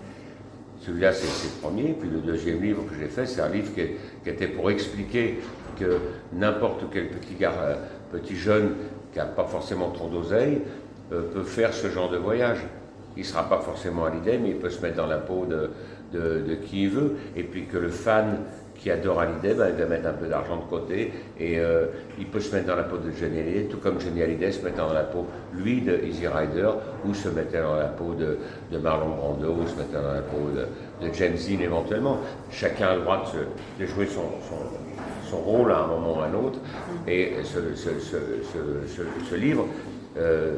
Celui-là, 0.80 1.12
c'est 1.12 1.26
le 1.26 1.60
premier, 1.62 1.94
puis 1.98 2.10
le 2.10 2.18
deuxième 2.18 2.60
livre 2.60 2.82
que 2.86 2.94
j'ai 2.98 3.06
fait, 3.06 3.24
c'est 3.24 3.40
un 3.40 3.48
livre 3.48 3.72
qui, 3.72 3.82
qui, 4.24 4.30
était 4.30 4.48
pour 4.48 4.70
expliquer 4.70 5.38
que 5.78 5.98
n'importe 6.32 6.82
quel 6.92 7.08
petit, 7.08 7.34
gars, 7.34 7.78
petit 8.10 8.36
jeune 8.36 8.74
qui 9.12 9.18
n'a 9.18 9.26
pas 9.26 9.44
forcément 9.44 9.90
trop 9.90 10.08
d'oseille 10.08 10.62
peut 11.10 11.42
faire 11.44 11.74
ce 11.74 11.88
genre 11.88 12.08
de 12.10 12.16
voyage 12.16 12.64
il 13.16 13.20
ne 13.20 13.26
sera 13.26 13.48
pas 13.48 13.58
forcément 13.58 14.06
à 14.06 14.10
l'idée, 14.10 14.38
mais 14.38 14.50
il 14.50 14.56
peut 14.56 14.70
se 14.70 14.80
mettre 14.80 14.96
dans 14.96 15.06
la 15.06 15.18
peau 15.18 15.46
de, 15.46 15.70
de, 16.12 16.54
qui 16.54 16.84
il 16.84 16.90
veut. 16.90 17.16
Et 17.36 17.42
puis 17.42 17.66
que 17.66 17.78
le 17.78 17.88
fan 17.88 18.38
qui 18.74 18.90
adore 18.90 19.20
Hallyday, 19.20 19.54
ben, 19.54 19.68
il 19.68 19.80
va 19.80 19.88
mettre 19.88 20.08
un 20.08 20.12
peu 20.12 20.26
d'argent 20.26 20.56
de 20.56 20.64
côté 20.64 21.12
et 21.38 21.60
euh, 21.60 21.86
il 22.18 22.26
peut 22.26 22.40
se 22.40 22.52
mettre 22.52 22.66
dans 22.66 22.74
la 22.74 22.82
peau 22.82 22.96
de 22.96 23.12
Johnny 23.12 23.38
Hallyday, 23.38 23.64
tout 23.64 23.76
comme 23.76 24.00
Johnny 24.00 24.22
Hallyday 24.22 24.50
se 24.50 24.64
mettait 24.64 24.78
dans 24.78 24.92
la 24.92 25.04
peau, 25.04 25.26
lui, 25.54 25.82
de 25.82 26.00
Easy 26.04 26.26
Rider, 26.26 26.68
ou 27.04 27.14
se 27.14 27.28
mettait 27.28 27.62
dans 27.62 27.76
la 27.76 27.86
peau 27.86 28.14
de, 28.14 28.38
de 28.72 28.78
Marlon 28.78 29.14
Brando, 29.14 29.52
ou 29.52 29.66
se 29.68 29.76
mettait 29.76 29.94
dans 29.94 30.12
la 30.12 30.22
peau 30.22 30.50
de, 30.52 31.06
de 31.06 31.14
James 31.14 31.36
Dean 31.36 31.60
éventuellement. 31.60 32.18
Chacun 32.50 32.88
a 32.88 32.94
le 32.96 33.02
droit 33.02 33.22
de, 33.78 33.86
jouer 33.86 34.06
son, 34.06 34.22
son, 34.48 34.56
rôle 35.38 35.72
à 35.72 35.78
un 35.78 35.86
moment 35.86 36.18
ou 36.18 36.20
à 36.20 36.26
un 36.26 36.34
autre. 36.34 36.58
Et 37.06 37.32
ce, 37.44 37.74
ce, 37.74 37.90
ce, 38.00 39.02
ce 39.28 39.34
livre, 39.34 39.66
euh, 40.16 40.56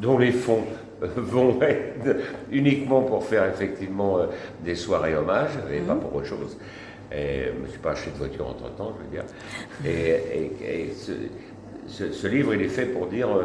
dont 0.00 0.18
les 0.18 0.32
fonds 0.32 0.64
vont 1.16 1.60
être 1.62 2.16
uniquement 2.50 3.02
pour 3.02 3.24
faire 3.24 3.46
effectivement 3.46 4.18
euh, 4.18 4.26
des 4.64 4.74
soirées 4.74 5.16
hommages 5.16 5.58
et 5.72 5.80
pas 5.80 5.94
mhm. 5.94 6.00
pour 6.00 6.16
autre 6.16 6.26
chose. 6.26 6.56
Et, 7.12 7.52
je 7.56 7.62
ne 7.62 7.68
suis 7.68 7.78
pas 7.78 7.92
acheté 7.92 8.10
de 8.10 8.16
voiture 8.16 8.48
entre 8.48 8.70
temps, 8.74 8.94
je 8.98 9.04
veux 9.04 9.10
dire. 9.10 9.24
Et, 9.84 10.92
ce, 11.88 12.26
livre, 12.26 12.52
il 12.54 12.62
est 12.62 12.68
fait 12.68 12.86
pour 12.86 13.06
dire 13.06 13.28
euh, 13.28 13.44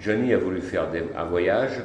Johnny 0.00 0.34
a 0.34 0.38
voulu 0.38 0.60
faire 0.60 0.88
un 1.16 1.24
voyage 1.24 1.80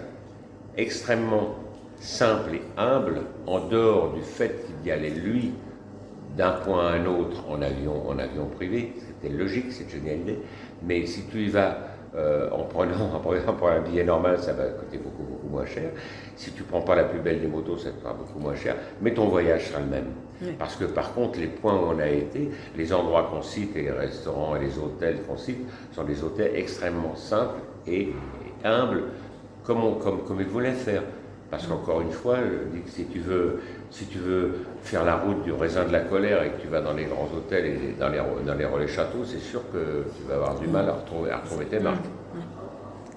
extrêmement 0.75 1.55
simple 2.00 2.55
et 2.55 2.62
humble, 2.77 3.22
en 3.48 3.60
dehors 3.60 4.13
du 4.13 4.22
fait 4.22 4.65
qu'il 4.65 4.88
y 4.88 4.91
allait 4.91 5.12
lui 5.12 5.51
d'un 6.36 6.52
point 6.52 6.88
à 6.88 6.92
un 6.94 7.06
autre 7.06 7.44
en 7.50 7.62
avion, 7.62 8.10
en 8.10 8.18
avion 8.18 8.48
privé. 8.48 8.94
C'était 8.98 9.34
logique, 9.34 9.72
c'est 9.72 9.86
Hallyday. 9.94 10.40
Mais 10.84 11.06
si 11.06 11.24
tu 11.24 11.44
y 11.44 11.50
vas 11.50 11.78
euh, 12.16 12.50
en 12.52 12.63
prenant, 12.63 13.20
par 13.24 13.36
exemple, 13.36 13.63
un 13.66 13.82
billet 13.82 14.04
normal, 14.04 14.40
ça 14.40 14.54
va 14.54 14.66
coûter 14.66 14.98
beaucoup, 14.98 15.24
beaucoup 15.24 15.48
moins 15.48 15.66
cher. 15.66 15.92
Si 16.36 16.52
tu 16.52 16.63
prends 16.63 16.82
pas 16.82 16.96
la 16.96 17.06
plus 17.06 17.20
belle 17.20 17.42
des 17.42 17.48
motos, 17.48 17.78
ça 17.78 17.90
te 17.90 17.96
coûtera 17.96 18.13
beaucoup 18.13 18.40
moins 18.40 18.56
cher. 18.56 18.75
Mais 19.02 19.13
ton 19.13 19.28
voyage 19.28 19.70
sera 19.70 19.80
le 19.80 19.88
même. 19.88 20.12
Parce 20.60 20.75
que 20.75 20.86
par 20.86 21.13
contre, 21.13 21.40
les 21.40 21.48
points 21.48 21.74
où 21.74 21.86
on 21.86 22.00
a 22.00 22.08
été, 22.08 22.50
les 22.75 22.94
endroits 22.94 23.30
qu'on 23.32 23.42
cite, 23.42 23.75
et 23.78 23.84
les 23.84 23.92
restaurants 23.92 24.56
et 24.58 24.60
les 24.60 24.78
hôtels 24.78 25.22
qu'on 25.28 25.38
cite, 25.38 25.60
sont 25.94 26.04
des 26.04 26.22
hôtels 26.22 26.52
extrêmement 26.56 27.16
simples 27.16 27.60
et, 27.88 28.10
humbles, 28.66 29.04
comme, 29.63 30.00
comme, 30.00 30.24
comme 30.24 30.42
ils 30.42 30.48
voulaient 30.48 30.72
faire. 30.72 31.04
Parce 31.53 31.67
qu'encore 31.67 32.01
une 32.01 32.12
fois, 32.12 32.38
je 32.38 32.75
dis 32.75 32.83
que 32.83 32.89
si 32.89 33.05
tu, 33.05 33.19
veux, 33.19 33.60
si 33.91 34.07
tu 34.07 34.17
veux 34.17 34.55
faire 34.81 35.05
la 35.05 35.17
route 35.17 35.43
du 35.43 35.51
raisin 35.51 35.86
de 35.86 35.91
la 35.91 36.00
colère 36.00 36.41
et 36.41 36.50
que 36.50 36.60
tu 36.60 36.67
vas 36.67 36.81
dans 36.81 36.93
les 36.93 37.03
grands 37.03 37.29
hôtels 37.31 37.67
et 37.67 38.00
dans 38.00 38.10
les, 38.10 38.17
dans 38.43 38.55
les 38.55 38.65
relais 38.65 38.88
châteaux, 38.88 39.24
c'est 39.24 39.38
sûr 39.38 39.62
que 39.72 40.03
tu 40.17 40.27
vas 40.27 40.33
avoir 40.33 40.60
du 40.60 40.65
mal 40.65 40.89
à 40.89 40.93
retrouver, 40.93 41.29
à 41.29 41.38
retrouver 41.38 41.65
tes 41.65 41.79
marques. 41.79 42.07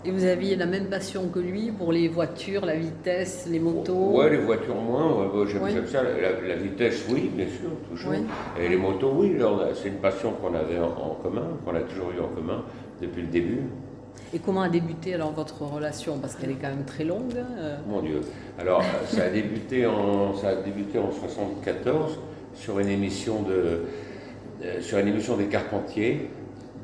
Et 0.04 0.10
vous 0.10 0.26
aviez 0.26 0.54
la 0.54 0.66
même 0.66 0.90
passion 0.90 1.30
que 1.30 1.38
lui 1.38 1.70
pour 1.70 1.92
les 1.92 2.08
voitures, 2.08 2.66
la 2.66 2.76
vitesse, 2.76 3.48
les 3.50 3.58
motos? 3.58 4.18
Ouais, 4.18 4.28
les 4.28 4.36
voitures 4.36 4.74
moins, 4.74 5.30
j'aime 5.46 5.86
ça. 5.86 6.02
La, 6.02 6.56
vitesse, 6.56 7.06
oui, 7.10 7.30
bien 7.34 7.46
sûr, 7.46 7.70
toujours. 7.88 8.12
Et 8.60 8.68
les 8.68 8.76
motos, 8.76 9.12
oui, 9.16 9.34
c'est 9.76 9.88
une 9.88 9.94
passion 9.94 10.32
qu'on 10.32 10.54
avait 10.54 10.78
en, 10.78 11.16
commun, 11.22 11.56
qu'on 11.64 11.74
a 11.74 11.80
toujours 11.80 12.10
eu 12.10 12.20
en 12.20 12.28
commun 12.28 12.62
depuis 13.00 13.22
le 13.22 13.28
début. 13.28 13.62
Et 14.34 14.38
comment 14.38 14.62
a 14.62 14.68
débuté 14.68 15.14
alors 15.14 15.32
votre 15.32 15.62
relation? 15.62 16.18
Parce 16.18 16.34
qu'elle 16.34 16.50
est 16.50 16.58
quand 16.60 16.68
même 16.68 16.84
très 16.84 17.04
longue. 17.04 17.36
Euh. 17.36 17.76
Mon 17.88 18.02
Dieu. 18.02 18.20
Alors, 18.58 18.82
ça 19.08 19.24
a 19.24 19.28
débuté 19.28 19.86
en, 19.86 20.34
ça 20.34 20.48
a 20.48 20.54
débuté 20.56 20.98
en 20.98 21.12
74 21.12 22.18
sur 22.54 22.78
une 22.78 22.88
émission 22.88 23.42
de, 23.42 23.84
euh, 24.64 24.80
sur 24.80 24.98
une 24.98 25.08
émission 25.08 25.36
des 25.36 25.46
Carpentiers 25.46 26.30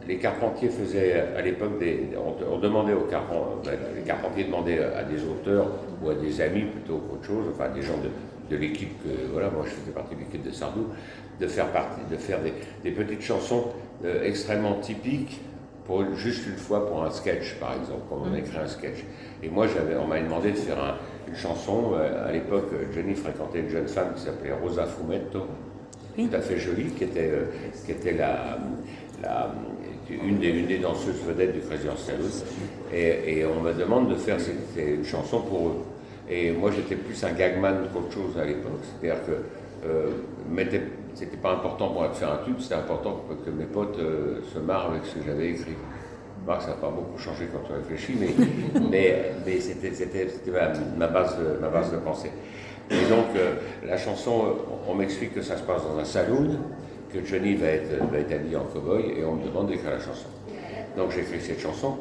les 0.07 0.17
carpentiers 0.17 0.69
faisaient 0.69 1.21
à 1.37 1.41
l'époque 1.43 1.79
des. 1.79 2.09
On, 2.51 2.59
demandait 2.59 2.93
aux 2.93 3.05
carpentiers, 3.05 3.73
ben, 3.73 3.79
les 3.97 4.03
carpentiers 4.03 4.45
demandaient 4.45 4.83
à 4.83 5.05
des 5.05 5.23
auteurs 5.25 5.69
ou 6.03 6.11
à 6.11 6.15
des 6.15 6.41
amis 6.41 6.63
plutôt 6.63 6.99
qu'autre 6.99 7.25
chose, 7.25 7.45
enfin 7.53 7.69
des 7.71 7.83
gens 7.83 7.99
de, 8.51 8.57
l'équipe, 8.57 9.01
voilà, 9.33 9.49
moi 9.49 9.65
je 9.65 9.71
faisais 9.71 9.93
partie 9.93 10.15
de 10.15 10.21
l'équipe 10.21 10.45
de 10.45 10.51
Sardou, 10.51 10.89
de 11.41 11.47
faire, 11.47 11.69
partie, 11.69 12.01
de 12.11 12.17
faire 12.17 12.39
des, 12.83 12.91
petites 12.91 13.23
chansons 13.23 13.69
euh, 14.05 14.25
extrêmement 14.25 14.75
typiques 14.75 15.41
pour 15.87 16.05
juste 16.15 16.47
une 16.47 16.57
fois 16.57 16.87
pour 16.87 17.05
un 17.05 17.11
sketch 17.11 17.55
par 17.61 17.75
exemple, 17.75 18.03
quand 18.09 18.23
on 18.25 18.31
mmh. 18.31 18.37
écrit 18.37 18.59
un 18.59 18.69
sketch. 18.69 19.05
Et 19.43 19.49
moi 19.49 19.67
j'avais, 19.67 19.97
on 19.97 20.07
m'avait 20.07 20.23
demandé 20.23 20.53
de 20.53 20.57
faire 20.57 20.99
une 21.29 21.37
chanson, 21.37 21.93
euh, 21.95 22.29
à 22.29 22.33
l'époque 22.33 22.71
Johnny 22.95 23.15
fréquentait 23.15 23.61
une 23.61 23.71
jeune 23.71 23.89
femme 23.89 24.15
qui 24.15 24.23
s'appelait 24.23 24.53
Rosa 24.53 24.87
Fumetto, 24.87 25.47
tout 26.17 26.29
à 26.33 26.41
fait 26.41 26.59
jolie, 26.59 26.91
qui 26.91 27.05
était, 27.05 27.31
euh, 27.31 27.45
qui 27.85 27.93
était 27.93 28.13
la, 28.13 28.59
la 29.23 29.51
une 30.11 30.39
des, 30.39 30.49
une 30.49 30.67
des 30.67 30.79
danseuses 30.79 31.23
vedettes 31.27 31.55
du 31.55 31.61
président 31.61 31.97
Saloon. 31.97 32.29
Et, 32.93 33.39
et, 33.39 33.47
on 33.47 33.61
me 33.61 33.73
demande 33.73 34.11
de 34.11 34.17
faire 34.17 34.37
une 34.77 35.05
chanson 35.05 35.41
pour 35.41 35.69
eux. 35.69 35.77
Et 36.29 36.51
moi, 36.51 36.71
j'étais 36.71 36.97
plus 36.97 37.23
un 37.25 37.33
gagman 37.33 37.89
qu'autre 37.93 38.13
chose 38.13 38.39
à 38.39 38.45
l'époque. 38.45 38.81
C'est-à-dire 39.01 39.25
que 39.25 39.33
euh, 39.87 40.11
c'était 41.15 41.37
pas 41.37 41.53
important 41.53 41.87
pour 41.89 42.01
moi 42.01 42.09
de 42.09 42.15
faire 42.15 42.33
un 42.33 42.45
tube, 42.45 42.57
c'était 42.59 42.75
important 42.75 43.25
que, 43.45 43.51
mes 43.51 43.65
potes 43.65 43.99
euh, 43.99 44.41
se 44.53 44.59
marrent 44.59 44.91
avec 44.91 45.05
ce 45.05 45.17
que 45.17 45.27
j'avais 45.27 45.51
écrit. 45.51 45.77
ça 46.47 46.69
n'a 46.69 46.75
pas 46.75 46.91
beaucoup 46.91 47.19
changé 47.19 47.49
quand 47.53 47.61
tu 47.67 47.73
réfléchis, 47.73 48.17
mais, 48.19 48.35
mais, 48.91 49.33
mais 49.47 49.61
c'était 49.61 49.93
ma, 50.97 51.07
base 51.07 51.39
de, 51.39 51.59
ma 51.61 51.69
base 51.69 51.93
de 51.93 51.99
pensée. 51.99 52.31
Et 52.91 53.09
donc, 53.09 53.27
euh, 53.37 53.55
la 53.87 53.97
chanson, 53.97 54.57
on 54.89 54.95
m'explique 54.95 55.35
que 55.35 55.43
ça 55.43 55.57
se 55.57 55.63
passe 55.63 55.83
dans 55.85 55.99
un 55.99 56.05
saloon, 56.05 56.59
que 57.13 57.25
Johnny 57.25 57.55
va 57.55 57.69
être, 57.69 58.05
va 58.11 58.19
être 58.19 58.33
habillé 58.33 58.57
en 58.57 58.65
cow-boy 58.65 59.19
et 59.19 59.25
on 59.25 59.37
me 59.37 59.45
demande 59.47 59.69
d'écrire 59.69 59.91
la 59.91 59.99
chanson. 59.99 60.29
Donc 60.97 61.11
j'écris 61.11 61.41
cette 61.41 61.61
chanson. 61.61 61.99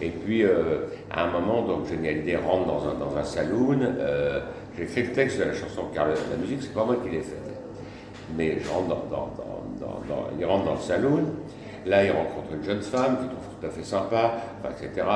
Et 0.00 0.10
puis 0.10 0.42
euh, 0.42 0.86
à 1.10 1.24
un 1.24 1.30
moment, 1.30 1.62
donc 1.62 1.86
Johnny 1.86 2.08
Hallyday 2.08 2.36
rentre 2.36 2.66
dans 2.66 2.88
un, 2.88 2.94
dans 2.94 3.16
un 3.16 3.24
saloon. 3.24 3.80
Euh, 3.82 4.40
j'écris 4.76 5.02
le 5.02 5.12
texte 5.12 5.38
de 5.38 5.44
la 5.44 5.54
chanson 5.54 5.82
car 5.94 6.08
la, 6.08 6.36
musique, 6.40 6.60
c'est 6.62 6.74
pas 6.74 6.84
moi 6.84 6.96
qui 7.02 7.10
l'ai 7.10 7.22
faite. 7.22 7.53
Mais 8.36 8.58
je 8.60 8.68
rentre 8.68 8.88
dans, 8.88 9.06
dans, 9.10 9.32
dans, 9.80 10.28
il 10.38 10.44
rentre 10.44 10.64
dans 10.64 10.74
le 10.74 10.80
saloon. 10.80 11.24
Là, 11.86 12.04
il 12.04 12.10
rencontre 12.10 12.54
une 12.54 12.64
jeune 12.64 12.80
femme 12.80 13.18
qu'il 13.18 13.28
trouve 13.28 13.44
tout 13.60 13.66
à 13.66 13.70
fait 13.70 13.84
sympa, 13.84 14.34
etc. 14.70 15.06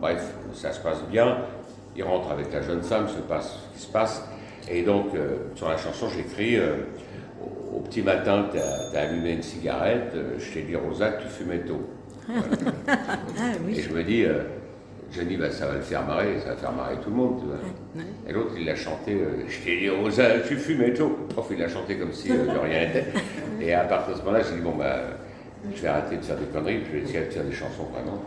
Bref, 0.00 0.22
ça 0.52 0.72
se 0.72 0.80
passe 0.80 1.02
bien. 1.10 1.38
Il 1.96 2.04
rentre 2.04 2.30
avec 2.30 2.52
la 2.52 2.62
jeune 2.62 2.82
femme, 2.82 3.08
se 3.08 3.20
passe 3.20 3.58
ce 3.72 3.76
qui 3.76 3.86
se 3.86 3.90
passe. 3.90 4.28
Et 4.70 4.82
donc, 4.82 5.14
euh, 5.14 5.36
sur 5.54 5.68
la 5.68 5.78
chanson, 5.78 6.08
j'écris 6.08 6.58
au 7.78 7.80
petit 7.80 8.02
matin, 8.02 8.46
tu 8.50 8.58
as, 8.58 9.00
allumé 9.00 9.32
une 9.32 9.42
cigarette, 9.42 10.12
euh, 10.14 10.34
je 10.38 10.52
t'ai 10.52 10.62
dit, 10.62 10.76
Rosa, 10.76 11.12
tu 11.12 11.28
fumais 11.28 11.60
tôt. 11.60 11.88
Ah 12.88 13.52
Et 13.68 13.82
je 13.82 13.92
me 13.92 14.02
dis, 14.02 14.24
euh, 15.08 15.14
Johnny, 15.14 15.36
bah, 15.36 15.50
ça 15.50 15.66
va 15.66 15.74
le 15.74 15.80
faire 15.80 16.04
marrer, 16.06 16.38
ça 16.40 16.50
va 16.50 16.56
faire 16.56 16.72
marrer 16.72 16.96
tout 17.02 17.10
le 17.10 17.16
monde. 17.16 17.40
Tu 17.40 17.46
vois. 17.46 18.04
Et 18.28 18.32
l'autre, 18.32 18.52
il 18.56 18.64
l'a 18.64 18.74
chanté, 18.74 19.14
euh, 19.14 19.44
je 19.48 19.58
t'ai 19.64 19.78
dit, 19.80 19.88
Rosa, 19.88 20.40
tu 20.46 20.56
fumais 20.56 20.92
tôt. 20.92 21.16
Le 21.20 21.34
prof, 21.34 21.46
il 21.50 21.58
l'a 21.58 21.68
chanté 21.68 21.96
comme 21.96 22.12
si 22.12 22.28
de 22.28 22.34
rien 22.34 22.86
n'était. 22.86 23.06
Et 23.60 23.74
à 23.74 23.84
partir 23.84 24.14
de 24.14 24.20
ce 24.20 24.24
moment-là, 24.24 24.44
j'ai 24.44 24.56
dit, 24.56 24.62
bon, 24.62 24.76
bah, 24.76 25.00
je 25.74 25.82
vais 25.82 25.88
arrêter 25.88 26.16
de 26.16 26.22
faire 26.22 26.36
des 26.36 26.46
conneries, 26.46 26.80
je 26.86 26.96
vais 26.96 27.02
essayer 27.04 27.20
de 27.20 27.30
faire 27.30 27.44
des 27.44 27.52
chansons 27.52 27.84
vraiment. 27.92 28.22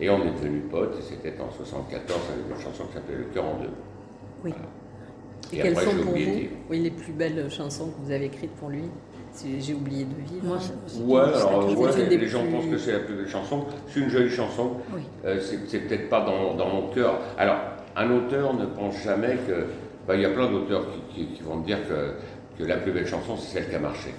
Et 0.00 0.10
on 0.10 0.20
est 0.22 0.32
devenus 0.32 0.62
potes, 0.70 0.98
et 0.98 1.02
c'était 1.02 1.40
en 1.40 1.50
74 1.50 2.20
avec 2.32 2.56
une 2.56 2.62
chanson 2.62 2.84
qui 2.86 2.94
s'appelait 2.94 3.18
Le 3.18 3.24
cœur 3.24 3.44
en 3.44 3.58
deux. 3.60 3.70
Oui. 4.44 4.52
Et, 5.52 5.58
quelles 5.58 5.76
sont 5.76 5.90
pour 5.90 6.14
vous 6.14 6.48
oui, 6.70 6.80
les 6.80 6.90
plus 6.90 7.12
belles 7.12 7.50
chansons 7.50 7.90
que 7.90 8.04
vous 8.04 8.10
avez 8.10 8.26
écrites 8.26 8.54
pour 8.56 8.70
lui? 8.70 8.84
J'ai 9.60 9.74
oublié 9.74 10.04
de 10.04 10.14
vivre. 10.14 10.44
Moi, 10.44 10.58
ouais, 11.00 11.34
alors 11.34 11.78
ouais, 11.78 12.06
les, 12.08 12.28
gens 12.28 12.44
pensent 12.50 12.66
que 12.66 12.78
c'est 12.78 12.92
la 12.92 13.00
plus 13.00 13.14
belle 13.14 13.28
chanson. 13.28 13.64
C'est 13.88 14.00
une 14.00 14.08
jolie 14.08 14.30
chanson. 14.30 14.72
Oui. 14.94 15.02
Euh, 15.24 15.40
c'est 15.40 15.78
peut-être 15.78 16.08
pas 16.08 16.20
dans, 16.20 16.54
dans, 16.54 16.68
mon 16.68 16.88
cœur. 16.88 17.18
Alors, 17.38 17.58
un 17.96 18.10
auteur 18.10 18.54
ne 18.54 18.66
pense 18.66 19.02
jamais 19.02 19.36
que. 19.46 19.66
Bah, 20.06 20.16
il 20.16 20.22
y 20.22 20.24
a 20.24 20.30
plein 20.30 20.50
d'auteurs 20.50 20.84
qui, 21.14 21.26
qui, 21.26 21.42
vont 21.42 21.56
me 21.56 21.64
dire 21.64 21.78
que, 21.88 22.14
que, 22.58 22.68
la 22.68 22.76
plus 22.76 22.90
belle 22.90 23.06
chanson, 23.06 23.36
c'est 23.36 23.58
celle 23.58 23.68
qui 23.68 23.76
a 23.76 23.78
marché. 23.78 24.10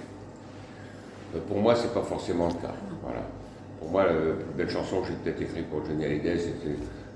Euh, 1.34 1.38
pour 1.46 1.58
moi, 1.58 1.74
c'est 1.74 1.92
pas 1.92 2.02
forcément 2.02 2.48
le 2.48 2.54
cas. 2.54 2.74
Voilà. 3.02 3.20
Pour 3.78 3.90
moi, 3.90 4.04
la 4.04 4.12
plus 4.12 4.54
belle 4.56 4.70
chanson 4.70 5.02
que 5.02 5.08
j'ai 5.08 5.14
peut-être 5.14 5.42
écrite 5.42 5.68
pour 5.68 5.84
Johnny 5.84 6.06
Hallyday, 6.06 6.38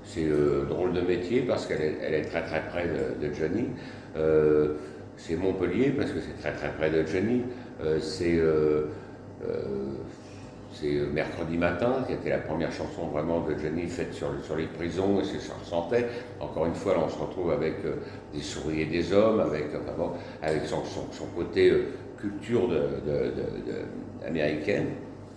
c'est 0.03 0.25
euh, 0.25 0.65
Drôle 0.65 0.93
de 0.93 1.01
métier, 1.01 1.41
parce 1.41 1.65
qu'elle 1.65 1.81
est, 1.81 1.97
elle 2.01 2.13
est, 2.13 2.25
très 2.25 2.43
très 2.43 2.61
près 2.67 2.87
de, 2.87 3.27
de 3.27 3.33
Johnny. 3.33 3.65
Euh, 4.15 4.75
c'est 5.19 5.35
Montpellier 5.35 5.91
parce 5.91 6.11
que 6.11 6.19
c'est 6.19 6.41
très 6.41 6.53
très 6.53 6.71
près 6.71 6.89
de 6.89 7.05
Johnny. 7.05 7.43
Euh, 7.81 7.99
euh, 8.21 8.85
c'est 10.73 10.91
Mercredi 11.13 11.57
matin, 11.57 12.03
qui 12.05 12.13
était 12.13 12.29
la 12.29 12.37
première 12.37 12.71
chanson 12.71 13.07
vraiment 13.07 13.41
de 13.41 13.57
Johnny 13.57 13.87
faite 13.87 14.13
sur, 14.13 14.27
sur 14.43 14.55
les 14.55 14.67
prisons, 14.67 15.19
et 15.19 15.23
c'est 15.23 15.39
ça 15.39 15.53
ressentait. 15.59 16.07
Encore 16.39 16.65
une 16.67 16.75
fois, 16.75 16.93
là, 16.93 17.01
on 17.05 17.09
se 17.09 17.17
retrouve 17.17 17.51
avec 17.51 17.75
des 18.33 18.41
souris 18.41 18.81
et 18.81 18.85
des 18.85 19.11
hommes, 19.11 19.39
avec, 19.39 19.65
avec 20.41 20.65
son, 20.65 20.83
son, 20.85 21.25
côté 21.35 21.73
culture 22.17 22.67
de, 22.67 22.75
de, 22.75 24.27
américaine. 24.27 24.87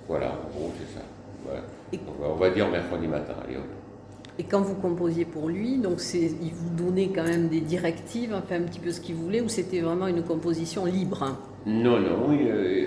Voilà, 0.06 0.28
en 0.28 0.56
gros, 0.56 0.72
c'est 0.78 0.98
ça. 0.98 2.04
on 2.22 2.34
va 2.34 2.50
dire 2.50 2.68
mercredi 2.68 3.08
matin, 3.08 3.34
allez 3.44 3.56
hop. 3.56 3.64
Et 4.38 4.44
quand 4.44 4.60
vous 4.60 4.74
composiez 4.74 5.24
pour 5.24 5.48
lui, 5.48 5.78
donc 5.78 6.00
il 6.14 6.52
vous 6.52 6.70
donnait 6.70 7.08
quand 7.08 7.24
même 7.24 7.48
des 7.48 7.60
directives, 7.60 8.34
enfin 8.34 8.56
un 8.56 8.62
petit 8.62 8.80
peu 8.80 8.90
ce 8.90 9.00
qu'il 9.00 9.14
voulait, 9.14 9.40
ou 9.40 9.48
c'était 9.48 9.80
vraiment 9.80 10.06
une 10.06 10.22
composition 10.22 10.84
libre 10.84 11.36
Non, 11.66 12.00
non, 12.00 12.26
oui, 12.28 12.40
euh, 12.48 12.86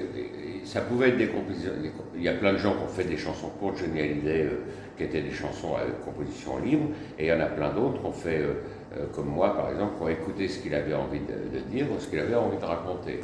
ça 0.66 0.82
pouvait 0.82 1.10
être 1.10 1.18
des 1.18 1.28
compositions. 1.28 1.72
Il 2.16 2.24
y 2.24 2.30
a 2.30 2.34
plein 2.34 2.54
de 2.54 2.58
gens 2.58 2.74
qui 2.74 2.84
ont 2.84 2.88
fait 2.88 3.04
des 3.06 3.18
chansons 3.18 3.50
pour 3.60 3.76
Johnny 3.76 4.02
Hallyday, 4.02 4.44
euh, 4.44 4.60
qui 4.98 5.04
étaient 5.04 5.22
des 5.22 5.32
chansons 5.32 5.76
avec 5.76 6.02
composition 6.04 6.58
libre, 6.58 6.88
et 7.18 7.26
il 7.26 7.28
y 7.28 7.34
en 7.34 7.40
a 7.40 7.46
plein 7.46 7.72
d'autres 7.72 8.00
qui 8.00 8.06
ont 8.06 8.12
fait, 8.12 8.40
euh, 8.40 9.06
comme 9.14 9.28
moi 9.28 9.56
par 9.56 9.70
exemple, 9.72 9.98
qui 9.98 10.04
ont 10.04 10.10
écouté 10.10 10.48
ce 10.48 10.60
qu'il 10.60 10.74
avait 10.74 10.94
envie 10.94 11.20
de, 11.20 11.60
dire 11.70 11.88
ou 11.92 12.00
ce 12.00 12.08
qu'il 12.08 12.20
avait 12.20 12.36
envie 12.36 12.58
de 12.58 12.66
raconter. 12.66 13.22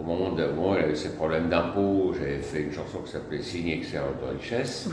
au 0.00 0.02
moment 0.02 0.30
où 0.30 0.74
il 0.74 0.84
avait 0.84 0.94
ses 0.94 1.14
problèmes 1.14 1.48
d'impôts, 1.48 2.14
j'avais 2.18 2.38
fait 2.38 2.62
une 2.62 2.72
chanson 2.72 2.98
qui 3.04 3.12
s'appelait 3.12 3.42
Signe 3.42 3.68
extérieur 3.68 4.14
de 4.22 4.36
richesse 4.36 4.88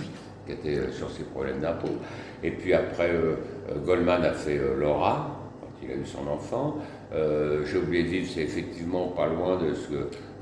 qui 0.45 0.53
était 0.53 0.77
euh, 0.77 0.91
sur 0.91 1.09
ses 1.09 1.23
problèmes 1.23 1.59
d'impôts. 1.59 1.97
Et 2.43 2.51
puis 2.51 2.73
après, 2.73 3.09
euh, 3.09 3.35
euh, 3.69 3.79
Goldman 3.83 4.23
a 4.23 4.33
fait 4.33 4.59
Laura, 4.77 5.39
quand 5.61 5.67
il 5.83 5.91
a 5.91 5.95
eu 5.95 6.05
son 6.05 6.27
enfant. 6.27 6.77
J'ai 7.11 7.77
oublié 7.77 8.03
de 8.03 8.09
vivre, 8.09 8.31
c'est 8.33 8.41
effectivement 8.41 9.07
pas 9.09 9.27
loin 9.27 9.57
de 9.57 9.73
ce 9.73 9.93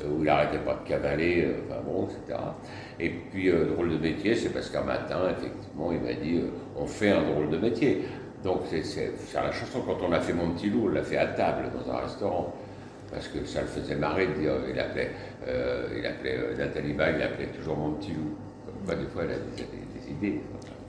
où 0.05 0.19
il 0.19 0.23
n'arrêtait 0.23 0.59
pas 0.59 0.79
de 0.83 0.87
cavaler, 0.87 1.55
enfin 1.65 1.81
bon, 1.85 2.05
etc. 2.05 2.39
Et 2.99 3.09
puis, 3.09 3.51
drôle 3.51 3.91
de 3.91 3.97
métier, 3.97 4.35
c'est 4.35 4.49
parce 4.49 4.69
qu'un 4.69 4.83
matin, 4.83 5.19
effectivement, 5.29 5.91
il 5.91 5.99
m'a 5.99 6.13
dit 6.13 6.41
on 6.75 6.85
fait 6.85 7.11
un 7.11 7.23
drôle 7.23 7.49
de 7.49 7.57
métier. 7.57 8.05
Donc, 8.43 8.61
c'est 8.71 9.11
la 9.35 9.51
chanson, 9.51 9.81
quand 9.85 9.97
on 10.07 10.11
a 10.11 10.19
fait 10.19 10.33
Mon 10.33 10.51
Petit 10.51 10.69
Loup, 10.69 10.85
on 10.85 10.89
l'a 10.89 11.03
fait 11.03 11.17
à 11.17 11.27
table 11.27 11.69
dans 11.73 11.91
un 11.91 11.97
restaurant. 11.97 12.53
Parce 13.11 13.27
que 13.27 13.45
ça 13.45 13.61
le 13.61 13.67
faisait 13.67 13.95
marrer 13.95 14.27
de 14.27 14.33
dire, 14.33 14.53
il 14.69 14.79
appelait, 14.79 15.11
il 15.47 16.05
appelait 16.05 16.55
Nathalie 16.57 16.93
Baye, 16.93 17.15
il 17.17 17.23
appelait 17.23 17.47
toujours 17.47 17.77
Mon 17.77 17.91
Petit 17.93 18.11
Loup. 18.11 18.35
Comme 18.87 18.99
des 18.99 19.05
fois, 19.05 19.23
elle 19.23 19.31
a 19.31 19.35
des, 20.19 20.41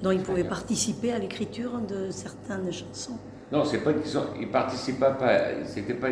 donc 0.02 0.12
il 0.14 0.23
pouvait 0.23 0.45
participer 0.45 1.12
à 1.12 1.19
l'écriture 1.19 1.78
de 1.81 2.11
certaines 2.11 2.71
chansons 2.73 3.19
Non, 3.54 3.64
c'est 3.64 3.78
pas 3.78 3.92
il 4.40 4.49
participait 4.49 4.99
pas, 4.99 5.38
c'était 5.64 5.94
pas 5.94 6.08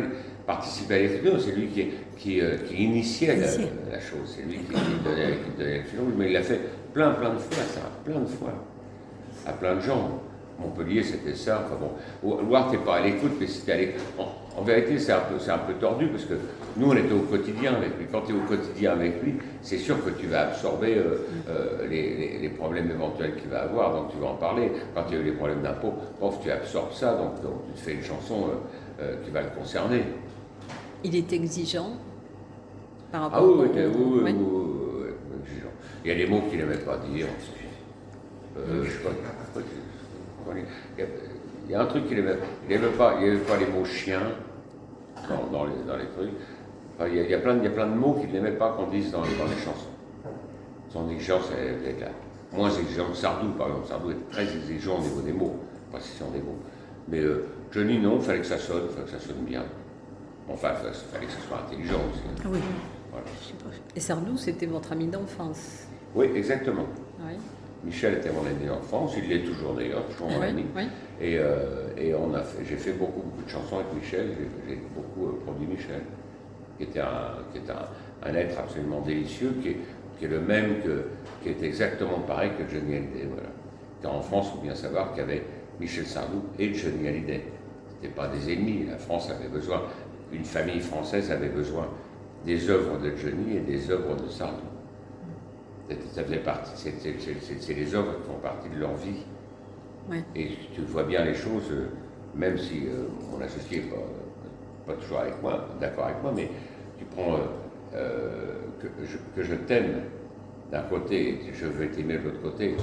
participer 0.47 0.93
à 0.93 0.99
l'écriture, 0.99 1.41
c'est 1.41 1.51
lui 1.51 1.67
qui, 1.67 1.89
qui, 2.17 2.39
euh, 2.39 2.55
qui 2.65 2.85
initiait 2.85 3.35
la, 3.35 3.99
chose, 3.99 4.37
c'est 4.37 4.43
lui 4.43 4.59
qui, 4.59 4.73
donnait, 5.03 5.27
l'écriture, 5.57 6.03
mais 6.17 6.27
il 6.27 6.33
l'a 6.33 6.41
fait 6.41 6.61
plein, 6.93 7.11
plein 7.11 7.31
de 7.33 7.39
fois, 7.39 7.63
ça, 7.67 7.81
plein 8.05 8.21
de 8.21 8.27
fois, 8.27 8.53
à 9.45 9.51
plein 9.51 9.75
de 9.75 9.81
gens. 9.81 10.21
Montpellier, 10.57 11.03
c'était 11.03 11.35
ça. 11.35 11.65
Enfin 11.65 11.77
bon, 11.81 12.43
Loire, 12.47 12.71
t'es 12.71 12.77
pas 12.77 12.97
à 12.97 13.01
l'écoute, 13.01 13.33
mais 13.37 13.47
c'était 13.47 13.71
à 13.73 13.77
l'écoute. 13.77 14.03
En, 14.55 14.61
vérité, 14.61 14.99
c'est 14.99 15.11
un, 15.11 15.21
peu, 15.21 15.51
un 15.51 15.57
peu 15.57 15.73
tordu 15.73 16.07
parce 16.07 16.25
que 16.25 16.35
nous, 16.77 16.89
on 16.89 16.95
était 16.95 17.13
au 17.13 17.21
quotidien 17.21 17.73
avec 17.73 17.97
lui. 17.97 18.05
Quand 18.11 18.21
tu 18.21 18.33
es 18.33 18.35
au 18.35 18.41
quotidien 18.41 18.91
avec 18.91 19.21
lui, 19.23 19.35
c'est 19.61 19.77
sûr 19.77 20.03
que 20.03 20.11
tu 20.11 20.27
vas 20.27 20.47
absorber 20.47 20.95
euh, 20.95 21.27
euh, 21.49 21.87
les, 21.87 22.49
problèmes 22.49 22.91
éventuels 22.91 23.35
qu'il 23.35 23.49
va 23.49 23.63
avoir, 23.63 23.93
donc 23.93 24.11
tu 24.11 24.17
vas 24.17 24.27
en 24.27 24.35
parler. 24.35 24.71
Quand 24.93 25.03
il 25.09 25.15
y 25.15 25.17
a 25.17 25.21
eu 25.21 25.25
les 25.25 25.31
problèmes 25.31 25.61
d'impôt, 25.61 25.93
tu 26.41 26.51
absorbes 26.51 26.93
ça, 26.93 27.15
donc, 27.15 27.33
tu 27.67 27.73
te 27.73 27.79
fais 27.79 27.93
une 27.93 28.03
chanson 28.03 28.45
euh, 29.01 29.15
qui 29.23 29.31
va 29.31 29.41
le 29.41 29.49
concerner. 29.49 30.03
Il 31.03 31.15
est 31.15 31.33
exigeant 31.33 31.91
par 33.11 33.23
rapport 33.23 33.39
ah, 33.39 33.45
oui, 33.45 33.69
oui, 33.73 33.81
oui, 33.85 34.31
oui, 34.31 35.07
exigeant. 35.43 35.69
Il 36.05 36.11
y 36.11 36.13
a 36.13 36.15
des 36.15 36.27
mots 36.27 36.41
qu'il 36.49 36.59
n'aimait 36.59 36.77
pas 36.77 36.97
dire. 36.97 37.27
Je 38.55 38.89
sais 38.89 38.99
pas, 38.99 39.09
il 41.65 41.71
y 41.71 41.75
a 41.75 41.81
un 41.81 41.85
truc 41.85 42.07
qu'il 42.07 42.17
n'aimait 42.17 42.35
pas, 42.97 43.15
il 43.19 43.25
n'aimait 43.25 43.39
pas 43.39 43.57
les 43.57 43.67
mots 43.67 43.85
chien 43.85 44.21
dans, 45.29 45.65
les, 45.65 45.71
dans 45.87 45.95
les, 45.95 46.07
trucs. 46.07 46.29
il, 47.07 47.29
y 47.29 47.33
a, 47.33 47.37
plein, 47.39 47.57
il, 47.57 47.63
y 47.63 47.67
a, 47.67 47.69
plein, 47.69 47.87
de 47.87 47.95
mots 47.95 48.13
qu'il 48.13 48.31
n'aimait 48.31 48.51
pas 48.51 48.71
qu'on 48.71 48.87
dise 48.87 49.11
dans, 49.11 49.21
dans, 49.21 49.25
les 49.25 49.61
chansons. 49.63 49.87
Son 50.89 51.09
exigence 51.09 51.49
est, 51.51 51.99
là. 51.99 52.09
Moins 52.51 52.69
exigeant 52.69 53.09
que 53.09 53.15
Sardou, 53.15 53.49
par 53.57 53.67
exemple. 53.67 53.87
Sardou 53.87 54.11
est 54.11 54.29
très 54.29 54.43
exigeant 54.43 54.99
au 54.99 55.01
niveau 55.01 55.21
des 55.21 55.33
mots, 55.33 55.55
précision 55.91 56.29
des 56.31 56.39
mots. 56.41 56.59
Mais 57.07 57.19
euh, 57.19 57.47
Johnny, 57.71 57.99
non, 57.99 58.17
il 58.17 58.21
fallait 58.21 58.39
que 58.39 58.45
ça 58.45 58.59
sonne, 58.59 58.83
il 58.89 58.93
fallait 58.93 59.05
que 59.05 59.11
ça 59.11 59.19
sonne 59.19 59.43
bien. 59.43 59.63
Enfin, 60.49 60.69
il 60.83 60.93
fallait 61.11 61.25
que 61.25 61.31
ça 61.31 61.39
soit 61.47 61.57
intelligent 61.65 61.99
aussi. 62.11 62.47
Oui. 62.47 62.59
Et 63.95 63.99
Sardou, 63.99 64.37
c'était 64.37 64.65
votre 64.65 64.91
ami 64.91 65.07
d'enfance 65.07 65.87
Oui, 66.15 66.29
exactement. 66.35 66.85
Michel 67.83 68.15
était 68.15 68.31
mon 68.31 68.45
ami 68.45 68.65
d'enfance, 68.65 69.13
il 69.17 69.27
l'est 69.27 69.43
toujours 69.43 69.73
d'ailleurs, 69.73 70.05
toujours 70.07 70.29
mon 70.29 70.41
ami. 70.41 70.65
Et, 71.21 71.37
euh, 71.37 71.87
et 71.97 72.13
on 72.15 72.33
a 72.33 72.41
j'ai 72.67 72.77
fait 72.77 72.93
beaucoup, 72.93 73.21
beaucoup 73.21 73.43
de 73.43 73.49
chansons 73.49 73.75
avec 73.77 73.93
Michel, 73.93 74.29
j'ai 74.67 74.79
beaucoup 74.95 75.27
euh, 75.27 75.39
produit 75.45 75.67
Michel, 75.67 76.01
qui 76.77 76.83
était 76.83 77.01
un, 77.01 77.39
qui 77.51 77.57
est 77.57 77.69
un, 77.69 78.35
être 78.35 78.59
absolument 78.59 79.01
délicieux, 79.01 79.53
qui 79.61 79.69
est, 79.69 79.77
qui 80.17 80.25
est, 80.25 80.29
le 80.29 80.39
même 80.39 80.81
que, 80.81 81.03
qui 81.41 81.49
est 81.49 81.61
exactement 81.63 82.19
pareil 82.19 82.51
que 82.57 82.63
Johnny 82.73 82.95
Hallyday. 82.95 83.27
Voilà. 83.31 83.49
Car 84.01 84.15
en 84.15 84.21
France, 84.21 84.47
il 84.49 84.57
faut 84.57 84.63
bien 84.63 84.75
savoir 84.75 85.11
qu'il 85.11 85.19
y 85.19 85.23
avait 85.25 85.43
Michel 85.79 86.05
Sardou 86.05 86.43
et 86.57 86.73
Johnny 86.73 87.07
Hallyday. 87.07 87.43
Ce 88.01 88.07
pas 88.09 88.27
des 88.27 88.51
ennemis, 88.51 88.85
la 88.89 88.97
France 88.97 89.29
avait 89.29 89.49
besoin, 89.49 89.83
une 90.31 90.43
famille 90.43 90.81
française 90.81 91.31
avait 91.31 91.49
besoin 91.49 91.87
des 92.45 92.69
œuvres 92.69 92.97
de 92.97 93.15
Johnny 93.15 93.57
et 93.57 93.61
des 93.61 93.89
œuvres 93.89 94.15
de 94.15 94.27
Sardou. 94.29 94.72
Ça 96.11 96.23
faisait 96.23 96.37
partie, 96.37 96.71
c'est 96.75 97.73
les 97.73 97.95
œuvres 97.95 98.17
qui 98.17 98.27
font 98.27 98.39
partie 98.41 98.69
de 98.69 98.79
leur 98.79 98.95
vie. 98.95 99.23
Et 100.35 100.49
tu 100.73 100.81
vois 100.81 101.03
bien 101.03 101.23
les 101.23 101.33
choses, 101.33 101.71
euh, 101.71 101.87
même 102.35 102.57
si 102.57 102.87
euh, 102.87 103.07
mon 103.31 103.41
associé 103.41 103.83
n'est 103.83 103.89
pas, 104.85 104.93
toujours 105.01 105.19
avec 105.19 105.41
moi, 105.41 105.65
d'accord 105.79 106.05
avec 106.05 106.21
moi, 106.21 106.33
mais 106.35 106.49
tu 106.97 107.05
prends 107.05 107.37
euh, 107.95 108.53
que, 109.35 109.43
je, 109.43 109.55
t'aime 109.55 110.01
d'un 110.71 110.81
côté 110.81 111.45
et 111.47 111.53
je 111.53 111.65
veux 111.65 111.89
t'aimer 111.89 112.17
de 112.17 112.23
l'autre 112.23 112.41
côté, 112.41 112.75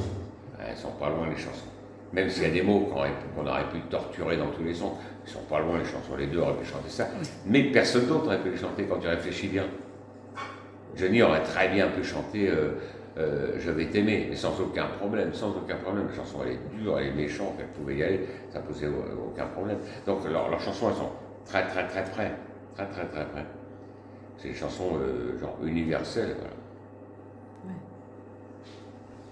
elles 0.67 0.77
sont 0.77 0.93
pas 0.93 1.11
loin 1.11 1.29
les 1.29 1.37
chansons. 1.37 1.67
Même 2.13 2.29
s'il 2.29 2.43
y 2.43 2.47
a 2.47 2.51
des 2.51 2.63
mots 2.63 2.89
qu'on 3.35 3.47
aurait 3.47 3.69
pu 3.71 3.81
torturer 3.91 4.37
dans 4.37 4.51
tous 4.51 4.65
les 4.65 4.75
sons, 4.75 4.95
ils 5.27 5.31
sont 5.31 5.43
pas 5.43 5.61
loin 5.61 5.79
les 5.79 5.85
chansons, 5.85 6.17
les 6.17 6.27
deux 6.27 6.39
auraient 6.39 6.57
pu 6.57 6.65
chanter 6.65 6.89
ça, 6.89 7.09
mais 7.47 7.65
personne 7.65 8.07
d'autre 8.07 8.27
aurait 8.27 8.43
pu 8.43 8.51
les 8.51 8.57
chanter 8.57 8.85
quand 8.85 8.99
tu 8.99 9.09
réfléchis 9.09 9.49
bien. 9.49 9.65
Johnny 10.97 11.23
aurait 11.23 11.43
très 11.43 11.69
bien 11.69 11.89
pu 11.89 12.03
chanter 12.03 12.49
euh, 12.49 12.73
euh, 13.19 13.55
Je 13.59 13.71
vais 13.71 13.87
t'aimer, 13.87 14.27
mais 14.31 14.37
sans 14.37 14.59
aucun 14.61 14.87
problème, 14.87 15.33
sans 15.33 15.51
aucun 15.51 15.77
problème. 15.77 16.07
La 16.09 16.17
chanson, 16.17 16.39
elle 16.45 16.53
est 16.53 16.79
dure, 16.83 16.99
elle 16.99 17.09
est 17.09 17.13
méchante, 17.13 17.55
elle 17.59 17.69
pouvait 17.69 17.97
y 17.97 18.03
aller, 18.03 18.27
ça 18.53 18.61
posait 18.61 18.89
aucun 18.89 19.47
problème. 19.47 19.79
Donc 20.07 20.25
leurs 20.29 20.61
chansons, 20.61 20.89
elles 20.91 20.97
sont 20.97 21.11
très, 21.45 21.67
très, 21.67 21.87
très 21.87 22.05
près, 22.05 22.33
très, 22.75 22.87
très, 22.87 23.07
très 23.07 23.27
près. 23.27 23.45
C'est 24.39 24.49
des 24.49 24.55
chansons 24.55 24.97
euh, 24.97 25.39
genre 25.39 25.57
universelles. 25.63 26.37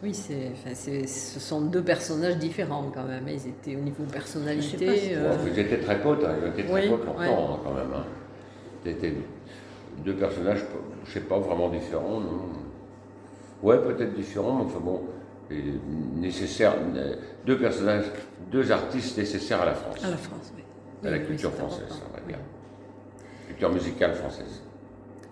Oui, 0.01 0.15
c'est, 0.15 1.07
ce 1.09 1.41
sont 1.41 1.63
deux 1.63 1.83
personnages 1.83 2.37
différents 2.37 2.89
quand 2.95 3.03
même. 3.03 3.27
Ils 3.27 3.49
étaient 3.49 3.75
au 3.75 3.81
niveau 3.81 4.05
personnalité. 4.05 5.17
ils 5.47 5.59
étaient 5.59 5.81
très 5.81 6.01
potes, 6.01 6.23
hein, 6.25 6.37
ils 6.41 6.49
étaient 6.49 6.71
très 6.71 6.89
potes 6.89 7.05
longtemps 7.05 7.19
hein, 7.19 7.59
quand 7.65 7.75
même. 7.75 7.93
Hein. 7.93 8.05
C'était 8.85 9.15
deux 10.05 10.15
personnages, 10.15 10.65
je 11.05 11.13
sais 11.13 11.21
pas, 11.21 11.39
vraiment 11.39 11.69
différents, 11.69 12.21
non 12.21 12.68
Ouais, 13.63 13.79
peut-être 13.79 14.15
différents, 14.15 14.57
mais 14.57 14.65
enfin 14.65 14.81
bon, 14.81 15.03
nécessaire, 16.17 16.75
deux 17.45 17.59
personnages, 17.59 18.05
deux 18.51 18.71
artistes 18.71 19.19
nécessaires 19.19 19.63
à 19.63 19.67
la 19.67 19.75
France. 19.75 20.05
À 20.05 20.11
la 20.11 20.17
France, 20.17 20.53
oui. 20.57 20.63
À 21.07 21.11
la 21.11 21.19
culture 21.19 21.53
française, 21.53 21.89
on 21.91 22.15
va 22.15 22.27
dire. 22.27 22.39
Culture 23.47 23.73
musicale 23.73 24.15
française. 24.15 24.63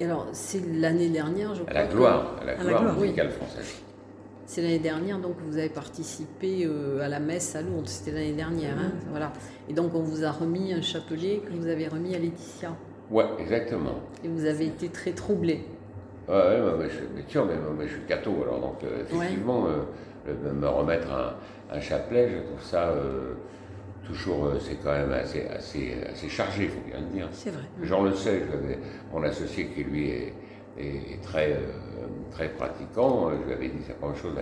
Et 0.00 0.04
alors, 0.04 0.26
c'est 0.32 0.62
l'année 0.66 1.08
dernière, 1.08 1.54
je 1.54 1.62
crois. 1.62 1.70
À 1.70 1.74
la 1.74 1.86
gloire, 1.86 2.36
à 2.40 2.44
la 2.44 2.54
gloire, 2.54 2.98
musicale 2.98 3.30
française. 3.30 3.82
C'est 4.46 4.62
l'année 4.62 4.78
dernière, 4.78 5.18
donc 5.18 5.34
vous 5.44 5.58
avez 5.58 5.68
participé 5.68 6.64
euh, 6.64 7.00
à 7.00 7.08
la 7.08 7.18
messe 7.18 7.56
à 7.56 7.62
Lourdes, 7.62 7.88
c'était 7.88 8.12
l'année 8.12 8.34
dernière, 8.34 8.78
hein, 8.78 8.92
voilà. 9.10 9.32
Et 9.68 9.72
donc 9.72 9.92
on 9.94 10.02
vous 10.02 10.24
a 10.24 10.30
remis 10.30 10.72
un 10.72 10.82
chapelet 10.82 11.40
que 11.44 11.52
vous 11.52 11.66
avez 11.66 11.88
remis 11.88 12.14
à 12.14 12.18
Laetitia. 12.18 12.76
Ouais, 13.10 13.24
exactement. 13.40 13.94
Et 14.22 14.28
vous 14.28 14.44
avez 14.44 14.66
été 14.66 14.88
très 14.88 15.12
troublé. 15.12 15.64
Ouais, 16.28 16.60
mais, 16.78 16.88
je, 16.88 17.00
mais, 17.14 17.24
tiens, 17.28 17.44
mais, 17.44 17.86
je 17.86 17.92
suis 17.92 18.02
catho, 18.02 18.42
alors 18.42 18.60
donc 18.60 18.82
euh, 18.82 19.02
effectivement, 19.02 19.66
euh, 19.68 20.52
me 20.52 20.66
remettre 20.66 21.08
un, 21.70 21.80
chapelet, 21.80 22.30
je 22.30 22.38
trouve 22.38 22.62
ça 22.62 22.88
euh, 22.88 23.34
toujours, 24.04 24.50
c'est 24.60 24.76
quand 24.82 24.92
même 24.92 25.12
assez, 25.12 25.46
assez, 25.46 25.94
assez 26.10 26.28
chargé, 26.28 26.64
il 26.64 26.70
faut 26.70 26.80
bien 26.84 26.98
le 26.98 27.16
dire. 27.16 27.28
C'est 27.30 27.50
vrai. 27.50 27.62
J'en 27.82 28.02
le 28.02 28.12
sais, 28.12 28.42
mon 29.12 29.22
associé 29.22 29.66
qui 29.68 29.84
lui 29.84 30.10
est, 30.10 30.34
est, 30.78 31.22
très, 31.22 31.60
très 32.32 32.48
pratiquant, 32.48 33.30
je 33.30 33.46
lui 33.46 33.52
avais 33.52 33.68
dit 33.68 33.78
pas 34.00 34.08
une 34.08 34.16
chose 34.16 34.34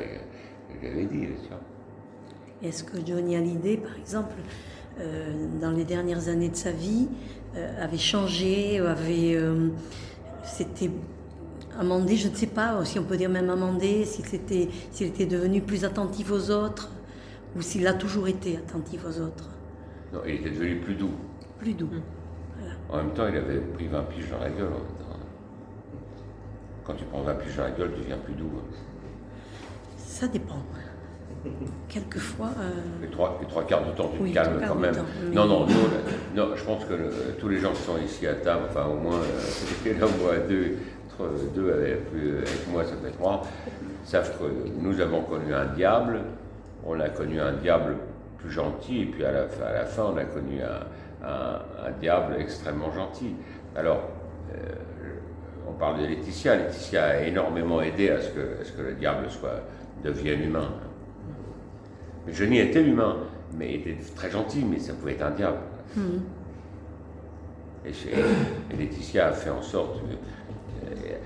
je 0.74 0.80
lui 0.80 0.88
avais 0.88 1.04
dit, 1.04 1.28
Est-ce 2.62 2.82
que 2.82 2.96
Johnny 3.06 3.36
Hallyday, 3.36 3.76
par 3.76 3.96
exemple, 3.96 4.34
dans 5.60 5.70
les 5.70 5.84
dernières 5.84 6.28
années 6.28 6.48
de 6.48 6.56
sa 6.56 6.72
vie, 6.72 7.08
avait 7.78 7.98
changé, 7.98 8.80
avait. 8.80 9.38
C'était 10.42 10.90
amendé, 11.78 12.16
je 12.16 12.28
ne 12.28 12.34
sais 12.34 12.46
pas 12.46 12.84
si 12.84 12.98
on 12.98 13.04
peut 13.04 13.16
dire 13.16 13.30
même 13.30 13.50
amendé, 13.50 14.04
s'il 14.04 14.34
était, 14.34 14.68
s'il 14.90 15.08
était 15.08 15.26
devenu 15.26 15.60
plus 15.60 15.84
attentif 15.84 16.30
aux 16.30 16.50
autres, 16.50 16.90
ou 17.56 17.62
s'il 17.62 17.86
a 17.86 17.94
toujours 17.94 18.28
été 18.28 18.56
attentif 18.56 19.04
aux 19.04 19.20
autres. 19.20 19.50
Non, 20.12 20.20
il 20.26 20.34
était 20.34 20.50
devenu 20.50 20.76
plus 20.76 20.94
doux. 20.94 21.14
Plus 21.58 21.74
doux. 21.74 21.90
En 22.90 22.98
même 22.98 23.12
temps, 23.12 23.26
il 23.28 23.36
avait 23.36 23.58
pris 23.58 23.88
20 23.88 24.02
piges 24.04 24.30
dans 24.30 24.38
la 24.38 24.50
gueule. 24.50 24.70
Quand 26.84 26.94
tu 26.94 27.04
prends 27.04 27.22
20 27.22 27.34
piges 27.34 27.56
dans 27.56 27.64
la 27.64 27.70
gueule, 27.70 27.92
tu 27.94 28.00
deviens 28.02 28.18
plus 28.18 28.34
doux. 28.34 28.50
Ça 29.96 30.28
dépend. 30.28 30.62
Quelquefois. 31.88 32.50
Euh... 32.58 32.70
Les, 33.02 33.08
trois, 33.08 33.38
les, 33.40 33.46
trois, 33.46 33.64
quarts 33.64 33.84
du 33.84 33.92
temps, 33.92 34.10
tu 34.12 34.30
te 34.30 34.34
calmes 34.34 34.60
quand 34.66 34.74
même. 34.74 34.94
Non, 35.32 35.46
non, 35.46 35.66
non, 36.34 36.48
je 36.54 36.64
pense 36.64 36.84
que 36.84 37.32
tous 37.38 37.48
les 37.48 37.58
gens 37.58 37.72
qui 37.72 37.82
sont 37.82 37.98
ici 37.98 38.26
à 38.26 38.34
table, 38.34 38.64
enfin 38.70 38.86
au 38.86 38.96
moins, 38.96 39.18
euh, 39.18 39.92
là, 40.00 40.06
moi, 40.20 40.36
deux, 40.48 40.76
deux 41.54 41.72
avec, 41.72 41.98
avec, 42.12 42.68
moi, 42.72 42.84
ça 42.84 42.94
fait 43.02 43.12
trois, 43.12 43.42
savent 44.04 44.38
que 44.38 44.44
nous 44.80 45.00
avons 45.00 45.22
connu 45.22 45.54
un 45.54 45.66
diable, 45.66 46.20
on 46.86 46.98
a 47.00 47.08
connu 47.08 47.40
un 47.40 47.52
diable 47.52 47.96
plus 48.38 48.50
gentil, 48.50 49.02
et 49.02 49.06
puis 49.06 49.24
à 49.24 49.32
la, 49.32 49.42
à 49.66 49.72
la 49.72 49.84
fin, 49.84 50.04
on 50.04 50.16
a 50.16 50.24
connu 50.24 50.60
un, 50.62 51.26
un, 51.26 51.90
diable 52.00 52.36
extrêmement 52.38 52.92
gentil. 52.92 53.34
Alors, 53.76 54.02
euh, 54.52 54.56
on 55.68 55.72
parle 55.72 56.02
de 56.02 56.06
Laetitia. 56.06 56.56
Laetitia 56.56 57.04
a 57.04 57.20
énormément 57.22 57.80
aidé 57.80 58.10
à 58.10 58.20
ce 58.20 58.28
que, 58.30 58.60
à 58.60 58.64
ce 58.64 58.72
que 58.72 58.82
le 58.82 58.94
diable 58.94 59.30
soit, 59.30 59.62
devienne 60.02 60.42
humain. 60.42 60.70
Johnny 62.28 62.58
était 62.58 62.82
humain, 62.82 63.16
mais 63.56 63.74
était 63.74 63.96
très 64.14 64.30
gentil, 64.30 64.64
mais 64.64 64.78
ça 64.78 64.92
pouvait 64.94 65.12
être 65.12 65.26
un 65.26 65.30
diable. 65.30 65.58
Hmm. 65.96 66.20
Et, 67.86 68.76
Laetitia 68.76 69.28
a 69.28 69.32
fait 69.32 69.50
en 69.50 69.62
sorte 69.62 70.00
euh, 70.86 71.16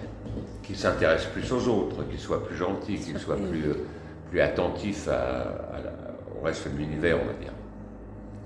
qu'il 0.62 0.76
s'intéresse 0.76 1.24
plus 1.26 1.50
aux 1.52 1.68
autres, 1.68 2.04
qu'il 2.08 2.18
soit 2.18 2.44
plus 2.44 2.56
gentil, 2.56 2.98
qu'il 2.98 3.18
soit 3.18 3.36
plus, 3.36 3.64
euh, 3.66 3.84
plus 4.30 4.40
attentif 4.40 5.08
au 5.08 6.44
reste 6.44 6.68
de 6.72 6.76
l'univers, 6.76 7.18
on 7.22 7.26
va 7.26 7.32
dire. 7.34 7.52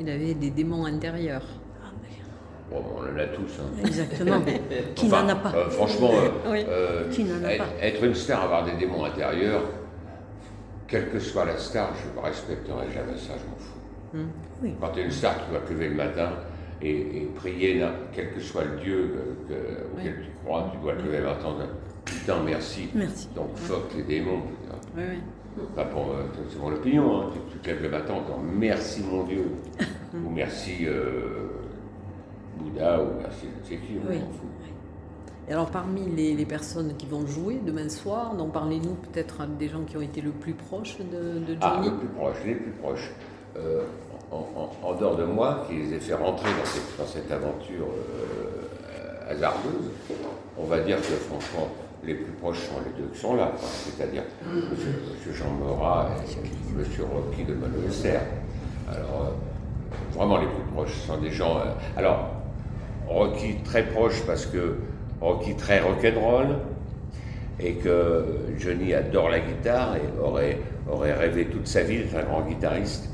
Il 0.00 0.08
avait 0.08 0.34
des 0.34 0.50
démons 0.50 0.84
intérieurs. 0.86 1.44
Bon, 2.70 2.82
on 2.96 3.00
en 3.00 3.18
a 3.18 3.26
tous. 3.26 3.60
Hein. 3.60 3.84
Exactement. 3.84 4.40
Qui 4.94 5.08
n'en 5.08 5.28
a 5.28 5.34
pas 5.34 5.52
euh, 5.54 5.68
Franchement, 5.70 6.10
être 7.80 8.04
une 8.04 8.14
star, 8.14 8.44
avoir 8.44 8.64
des 8.64 8.72
démons 8.72 9.04
intérieurs, 9.04 9.62
quelle 10.88 11.10
que 11.10 11.18
soit 11.18 11.44
la 11.44 11.58
star, 11.58 11.90
je 11.94 12.18
ne 12.18 12.24
respecterai 12.24 12.90
jamais 12.92 13.18
ça, 13.18 13.34
je 13.38 13.44
m'en 13.44 13.58
fous. 13.58 13.78
Hmm. 14.62 14.74
Quand 14.80 14.88
tu 14.90 15.00
es 15.00 15.04
une 15.04 15.10
star, 15.10 15.34
tu 15.44 15.50
dois 15.50 15.60
te 15.60 15.72
lever 15.72 15.88
le 15.88 15.96
matin 15.96 16.30
et, 16.80 17.28
prier, 17.34 17.84
quel 18.12 18.32
que 18.32 18.40
soit 18.40 18.64
le 18.64 18.80
Dieu 18.80 19.14
auquel 19.94 20.22
tu 20.24 20.30
crois, 20.44 20.70
tu 20.72 20.78
dois 20.78 20.94
te 20.94 21.02
lever 21.02 21.18
le 21.18 21.24
matin. 21.24 21.54
Putain, 22.04 22.42
merci. 22.44 22.88
merci. 22.94 23.28
Donc, 23.34 23.54
fuck 23.56 23.94
les 23.96 24.02
démons. 24.02 24.42
Oui, 24.96 25.02
oui. 25.08 25.84
pour, 25.92 26.10
euh, 26.10 26.24
c'est 26.48 26.58
mon 26.58 26.72
opinion, 26.72 27.20
hein. 27.20 27.30
tu, 27.50 27.58
te 27.58 27.66
lèves 27.68 27.82
le 27.82 27.88
matin 27.90 28.14
en 28.14 28.22
disant 28.22 28.40
merci 28.42 29.02
mon 29.02 29.24
Dieu, 29.24 29.52
ou 30.14 30.30
merci 30.30 30.86
euh, 30.86 31.48
Bouddha, 32.58 33.02
ou 33.02 33.06
merci 33.20 33.46
je 33.64 33.68
qui, 33.76 33.98
on 33.98 34.12
s'en 34.12 34.32
fout. 34.32 34.48
Et 35.48 35.52
alors 35.52 35.70
parmi 35.70 36.08
les, 36.08 36.46
personnes 36.46 36.96
qui 36.96 37.06
vont 37.06 37.26
jouer 37.26 37.60
demain 37.64 37.88
soir, 37.88 38.34
donc 38.34 38.52
parlez-nous 38.52 38.94
peut-être 38.94 39.46
des 39.58 39.68
gens 39.68 39.82
qui 39.82 39.96
ont 39.96 40.02
été 40.02 40.20
le 40.20 40.30
plus 40.30 40.54
proches 40.54 40.98
de, 40.98 41.38
de 41.40 41.56
ah, 41.60 41.74
Johnny. 41.74 41.88
Ah, 41.88 41.90
le 41.90 41.98
plus 41.98 42.08
proche, 42.08 42.36
les 42.46 42.54
plus 42.54 42.70
proches. 42.72 43.10
Euh, 43.56 43.84
en, 44.32 44.94
dehors 44.94 45.16
de 45.16 45.24
moi, 45.24 45.64
qui 45.68 45.76
les 45.76 45.94
ai 45.94 46.00
fait 46.00 46.14
rentrer 46.14 46.48
dans 46.98 47.06
cette, 47.06 47.30
aventure 47.30 47.86
euh, 47.86 49.30
hasardeuse, 49.30 49.90
on 50.58 50.64
va 50.64 50.80
dire 50.80 50.96
que 50.96 51.14
franchement, 51.14 51.68
les 52.04 52.14
plus 52.14 52.32
proches 52.32 52.58
sont 52.58 52.80
les 52.84 53.02
deux 53.02 53.08
qui 53.10 53.18
sont 53.18 53.36
là, 53.36 53.52
c'est-à-dire 53.60 54.22
M. 54.44 55.32
Jean 55.32 55.50
Morat 55.50 56.10
et 56.26 56.78
M. 56.78 56.84
Rocky 57.12 57.44
de 57.44 57.54
Manuel 57.54 58.20
Alors, 58.90 59.26
euh, 59.28 60.14
vraiment 60.14 60.38
les 60.38 60.46
plus 60.46 60.64
proches 60.74 60.96
sont 61.06 61.18
des 61.18 61.30
gens. 61.30 61.58
Euh, 61.58 61.72
alors, 61.96 62.30
Rocky 63.06 63.56
très 63.64 63.84
proche 63.84 64.22
parce 64.26 64.46
que 64.46 64.76
Rocky 65.20 65.54
très 65.54 65.80
rock'n'roll 65.80 66.58
et 67.60 67.74
que 67.74 68.24
Johnny 68.58 68.94
adore 68.94 69.28
la 69.28 69.40
guitare 69.40 69.96
et 69.96 70.20
aurait, 70.20 70.58
aurait 70.90 71.12
rêvé 71.12 71.46
toute 71.46 71.66
sa 71.66 71.82
vie 71.82 71.98
d'être 71.98 72.16
un 72.16 72.24
grand 72.24 72.42
guitariste, 72.42 73.08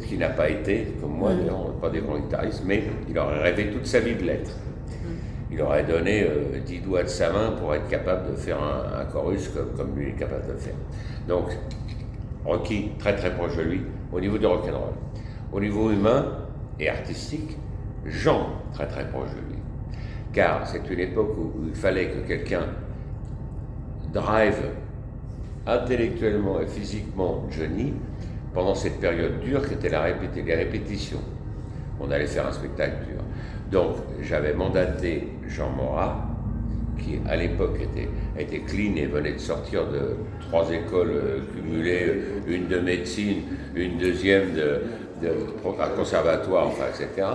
ce 0.00 0.06
qui 0.06 0.16
n'a 0.18 0.30
pas 0.30 0.48
été, 0.48 0.94
comme 1.00 1.12
moi 1.12 1.34
d'ailleurs, 1.34 1.72
pas 1.80 1.90
des 1.90 2.00
grands 2.00 2.18
guitaristes, 2.18 2.62
mais 2.64 2.84
il 3.08 3.18
aurait 3.18 3.42
rêvé 3.42 3.70
toute 3.70 3.86
sa 3.86 4.00
vie 4.00 4.14
de 4.14 4.24
l'être 4.24 4.50
il 5.54 5.62
aurait 5.62 5.84
donné 5.84 6.24
euh, 6.24 6.58
dix 6.64 6.80
doigts 6.80 7.04
de 7.04 7.08
sa 7.08 7.30
main 7.30 7.52
pour 7.52 7.74
être 7.74 7.88
capable 7.88 8.32
de 8.32 8.36
faire 8.36 8.58
un, 8.60 9.04
chorus 9.04 9.50
comme, 9.76 9.96
lui 9.96 10.08
est 10.08 10.12
capable 10.12 10.46
de 10.48 10.52
le 10.52 10.58
faire. 10.58 10.74
Donc, 11.28 11.56
Rocky, 12.44 12.90
très 12.98 13.14
très 13.14 13.32
proche 13.32 13.56
de 13.56 13.62
lui, 13.62 13.80
au 14.12 14.20
niveau 14.20 14.36
du 14.36 14.46
rock'n'roll. 14.46 14.92
Au 15.52 15.60
niveau 15.60 15.92
humain 15.92 16.26
et 16.80 16.88
artistique, 16.88 17.56
Jean, 18.04 18.48
très 18.72 18.88
très 18.88 19.08
proche 19.08 19.30
de 19.30 19.52
lui. 19.52 19.58
Car 20.32 20.66
c'est 20.66 20.90
une 20.90 20.98
époque 20.98 21.36
où, 21.38 21.52
il 21.68 21.74
fallait 21.74 22.08
que 22.08 22.26
quelqu'un 22.26 22.66
drive 24.12 24.60
intellectuellement 25.66 26.60
et 26.60 26.66
physiquement 26.66 27.46
Johnny 27.50 27.92
pendant 28.52 28.74
cette 28.74 29.00
période 29.00 29.40
dure 29.40 29.66
qui 29.66 29.74
était 29.74 29.88
la 29.88 30.06
les 30.08 30.54
répétitions. 30.54 31.20
On 32.00 32.10
allait 32.10 32.26
faire 32.26 32.46
un 32.46 32.52
spectacle 32.52 32.96
dur. 33.08 33.20
Donc 33.70 33.96
j'avais 34.22 34.52
mandaté 34.52 35.28
Jean 35.48 35.70
Morat, 35.70 36.28
qui 36.98 37.18
à 37.28 37.36
l'époque 37.36 37.76
était, 37.80 38.08
était 38.38 38.60
clean 38.60 38.96
et 38.96 39.06
venait 39.06 39.32
de 39.32 39.38
sortir 39.38 39.86
de 39.86 40.16
trois 40.40 40.70
écoles 40.70 41.12
euh, 41.12 41.40
cumulées, 41.54 42.14
une 42.46 42.68
de 42.68 42.78
médecine, 42.78 43.42
une 43.74 43.98
deuxième 43.98 44.54
de, 44.54 44.82
de, 45.22 45.30
conservatoire, 45.96 46.68
enfin, 46.68 46.84
etc. 46.88 47.26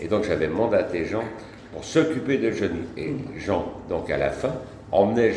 Et 0.00 0.08
donc 0.08 0.24
j'avais 0.24 0.48
mandaté 0.48 1.04
Jean 1.04 1.24
pour 1.72 1.84
s'occuper 1.84 2.38
de 2.38 2.50
Johnny. 2.50 2.80
Et 2.96 3.14
Jean, 3.38 3.72
donc 3.88 4.10
à 4.10 4.18
la 4.18 4.30
fin, 4.30 4.52
emmenait. 4.92 5.32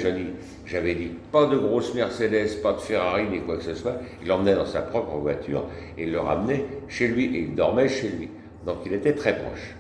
J'avais 0.66 0.96
dit 0.96 1.12
pas 1.32 1.46
de 1.46 1.58
grosse 1.58 1.94
Mercedes, 1.94 2.62
pas 2.62 2.74
de 2.74 2.80
Ferrari, 2.80 3.26
ni 3.30 3.42
quoi 3.42 3.58
que 3.58 3.64
ce 3.64 3.74
soit. 3.74 3.96
Il 4.22 4.28
l'emmenait 4.28 4.56
dans 4.56 4.66
sa 4.66 4.82
propre 4.82 5.18
voiture 5.18 5.66
et 5.98 6.04
il 6.04 6.12
le 6.12 6.20
ramenait 6.20 6.66
chez 6.88 7.08
lui 7.08 7.26
et 7.36 7.40
il 7.40 7.56
dormait 7.56 7.90
chez 7.90 8.10
lui. 8.10 8.30
Donc 8.66 8.78
il 8.86 8.94
était 8.94 9.14
très 9.14 9.38
proche. 9.38 9.76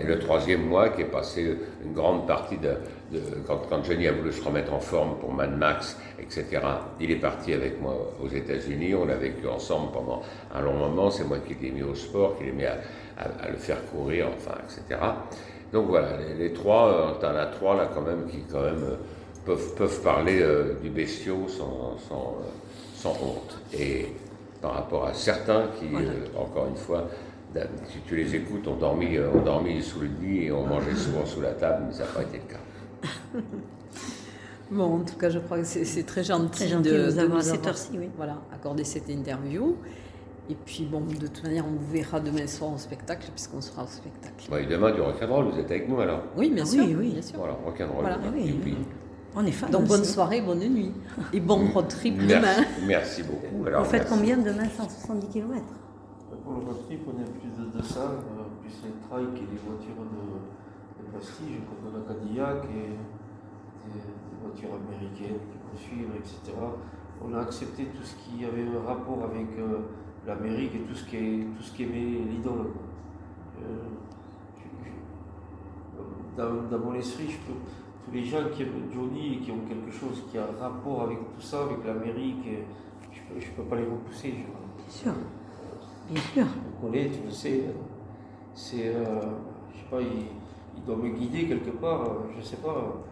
Et 0.00 0.04
le 0.04 0.18
troisième 0.18 0.66
mois, 0.66 0.90
qui 0.90 1.02
est 1.02 1.06
passé 1.06 1.56
une 1.84 1.92
grande 1.92 2.26
partie 2.26 2.56
de. 2.56 2.76
quand, 3.46 3.82
Johnny 3.82 4.06
a 4.06 4.12
voulu 4.12 4.32
se 4.32 4.42
remettre 4.42 4.72
en 4.72 4.78
forme 4.78 5.16
pour 5.18 5.32
Mad 5.32 5.56
Max, 5.56 5.98
etc., 6.20 6.60
il 7.00 7.10
est 7.10 7.16
parti 7.16 7.52
avec 7.52 7.80
moi 7.80 7.96
aux 8.22 8.28
États-Unis. 8.28 8.94
On 8.94 9.08
a 9.08 9.14
vécu 9.14 9.48
ensemble 9.48 9.90
pendant 9.92 10.22
un 10.54 10.60
long 10.60 10.74
moment. 10.74 11.10
C'est 11.10 11.24
moi 11.24 11.38
qui 11.38 11.56
l'ai 11.60 11.70
mis 11.70 11.82
au 11.82 11.94
sport, 11.94 12.38
qui 12.38 12.44
l'ai 12.44 12.52
mis 12.52 12.64
à, 12.64 12.78
le 13.50 13.56
faire 13.56 13.84
courir, 13.86 14.28
enfin, 14.36 14.56
etc. 14.64 15.00
Donc 15.72 15.86
voilà, 15.88 16.18
les, 16.38 16.52
trois, 16.52 17.16
tu 17.18 17.26
en 17.26 17.34
as 17.34 17.46
trois 17.46 17.76
là 17.76 17.88
quand 17.94 18.02
même 18.02 18.26
qui, 18.26 18.42
quand 18.50 18.62
même, 18.62 18.96
peuvent, 19.44 19.74
peuvent 19.74 20.02
parler 20.02 20.40
euh, 20.40 20.74
du 20.82 20.90
bestiau 20.90 21.48
sans, 21.48 21.96
sans, 22.08 22.36
euh, 22.40 22.48
sans, 22.94 23.10
honte. 23.12 23.58
Et 23.72 24.08
par 24.60 24.74
rapport 24.74 25.06
à 25.06 25.14
certains 25.14 25.68
qui, 25.78 25.86
euh, 25.94 26.26
encore 26.38 26.66
une 26.68 26.76
fois, 26.76 27.08
si 27.88 27.98
tu 28.06 28.16
les 28.16 28.34
écoutes, 28.34 28.66
on 28.66 28.76
dormit, 28.76 29.16
euh, 29.16 29.28
on 29.34 29.40
dormit 29.40 29.82
sous 29.82 30.00
le 30.00 30.08
lit 30.20 30.44
et 30.44 30.52
on 30.52 30.66
mangeait 30.66 30.94
souvent 30.94 31.26
sous 31.26 31.40
la 31.40 31.52
table, 31.52 31.84
mais 31.88 31.92
ça 31.92 32.04
n'a 32.04 32.10
pas 32.10 32.22
été 32.22 32.38
le 32.38 32.54
cas. 32.54 33.42
Bon, 34.70 35.00
en 35.00 35.00
tout 35.00 35.16
cas, 35.16 35.28
je 35.28 35.38
crois 35.38 35.58
que 35.58 35.64
c'est 35.64 36.06
très 36.06 36.24
gentil, 36.24 36.66
de, 36.70 37.06
nous 37.06 37.18
avoir, 37.18 37.42
cette 37.42 37.66
heure-ci, 37.66 37.90
oui. 37.92 38.08
voilà, 38.16 38.38
accorder 38.54 38.84
cette 38.84 39.10
interview. 39.10 39.76
Et 40.50 40.54
puis, 40.54 40.84
bon, 40.84 41.00
de 41.00 41.26
toute 41.26 41.42
manière, 41.44 41.64
on 41.66 41.70
vous 41.70 41.92
verra 41.92 42.20
demain 42.20 42.46
soir 42.46 42.72
au 42.72 42.78
spectacle, 42.78 43.28
puisqu'on 43.30 43.60
sera 43.60 43.84
au 43.84 43.86
spectacle. 43.86 44.48
Oui, 44.50 44.66
demain, 44.66 44.92
du 44.92 45.00
rock'n'roll, 45.00 45.46
vous 45.46 45.58
êtes 45.58 45.70
avec 45.70 45.88
nous 45.88 46.00
alors 46.00 46.22
Oui, 46.36 46.50
bien 46.50 46.64
sûr. 46.64 46.84
Oui, 46.84 46.96
oui, 46.98 47.10
bien 47.12 47.22
sûr. 47.22 47.38
Voilà, 47.38 47.54
rock'n'roll. 47.64 48.00
Voilà, 48.00 48.18
oui, 48.34 48.60
oui. 48.64 48.76
On 49.34 49.46
est 49.46 49.52
fans. 49.52 49.70
Donc, 49.70 49.86
bonne 49.86 50.04
soirée, 50.04 50.40
bonne 50.40 50.58
nuit. 50.58 50.92
Et 51.32 51.40
bon 51.40 51.70
road 51.72 51.88
trip 51.88 52.18
demain. 52.18 52.64
Merci 52.86 53.22
beaucoup. 53.22 53.66
Alors, 53.66 53.84
vous 53.84 53.90
faites 53.90 54.08
combien 54.08 54.36
demain 54.36 54.68
170 54.68 55.28
km 55.28 55.64
pour 56.42 56.54
le 56.54 56.66
road 56.66 56.86
trip, 56.86 57.00
on 57.06 57.20
est 57.20 57.30
plus 57.38 57.50
de 57.54 57.70
200, 57.70 58.00
euh, 58.00 58.50
plus 58.60 58.74
les 58.82 58.94
trikes 59.06 59.42
et 59.42 59.48
les 59.52 59.60
voitures 59.62 60.02
de, 60.02 60.22
de 60.98 61.10
prestige, 61.10 61.60
comme 61.68 61.92
la 61.94 62.02
Cadillac 62.02 62.64
et 62.66 62.98
des, 63.88 64.02
voitures 64.42 64.74
américaines 64.74 65.38
qui 65.38 65.56
vont 65.62 65.78
suivre, 65.78 66.12
etc. 66.18 66.58
On 67.22 67.32
a 67.34 67.42
accepté 67.42 67.86
tout 67.86 68.02
ce 68.02 68.14
qui 68.18 68.44
avait 68.44 68.66
un 68.66 68.82
rapport 68.84 69.22
avec 69.22 69.46
euh, 69.58 69.86
l'Amérique 70.26 70.74
et 70.74 70.80
tout 70.80 70.94
ce 70.94 71.04
qui, 71.04 71.16
est, 71.16 71.46
tout 71.56 71.62
ce 71.62 71.72
qui 71.72 71.84
aimait 71.84 72.20
l'idole. 72.30 72.68
Euh, 73.62 73.88
dans, 76.36 76.78
mon 76.78 76.94
esprit, 76.94 77.28
je 77.28 77.36
peux, 77.38 77.58
tous 78.04 78.10
les 78.12 78.24
gens 78.24 78.48
qui 78.52 78.62
aiment 78.62 78.88
Johnny 78.92 79.34
et 79.34 79.38
qui 79.38 79.50
ont 79.50 79.60
quelque 79.68 79.90
chose 79.90 80.24
qui 80.30 80.38
a 80.38 80.44
un 80.44 80.60
rapport 80.60 81.02
avec 81.02 81.18
tout 81.18 81.40
ça, 81.40 81.62
avec 81.62 81.84
l'Amérique, 81.84 82.48
je 83.12 83.46
ne 83.46 83.52
peux, 83.56 83.62
pas 83.64 83.76
les 83.76 83.84
repousser. 83.84 84.30
Bien 84.30 84.88
sûr. 84.88 85.12
Bien 86.10 86.22
sûr. 86.22 86.46
Tu 86.46 86.80
connais, 86.80 87.10
tu 87.10 87.24
le 87.24 87.30
sais. 87.30 87.64
C'est, 88.54 88.88
euh, 88.94 89.20
je 89.72 89.78
sais 89.78 89.86
pas, 89.90 90.00
il, 90.00 90.84
doit 90.84 90.96
me 90.96 91.10
guider 91.10 91.46
quelque 91.46 91.70
part, 91.70 92.04
je 92.32 92.38
ne 92.38 92.44
sais 92.44 92.56
pas. 92.56 93.02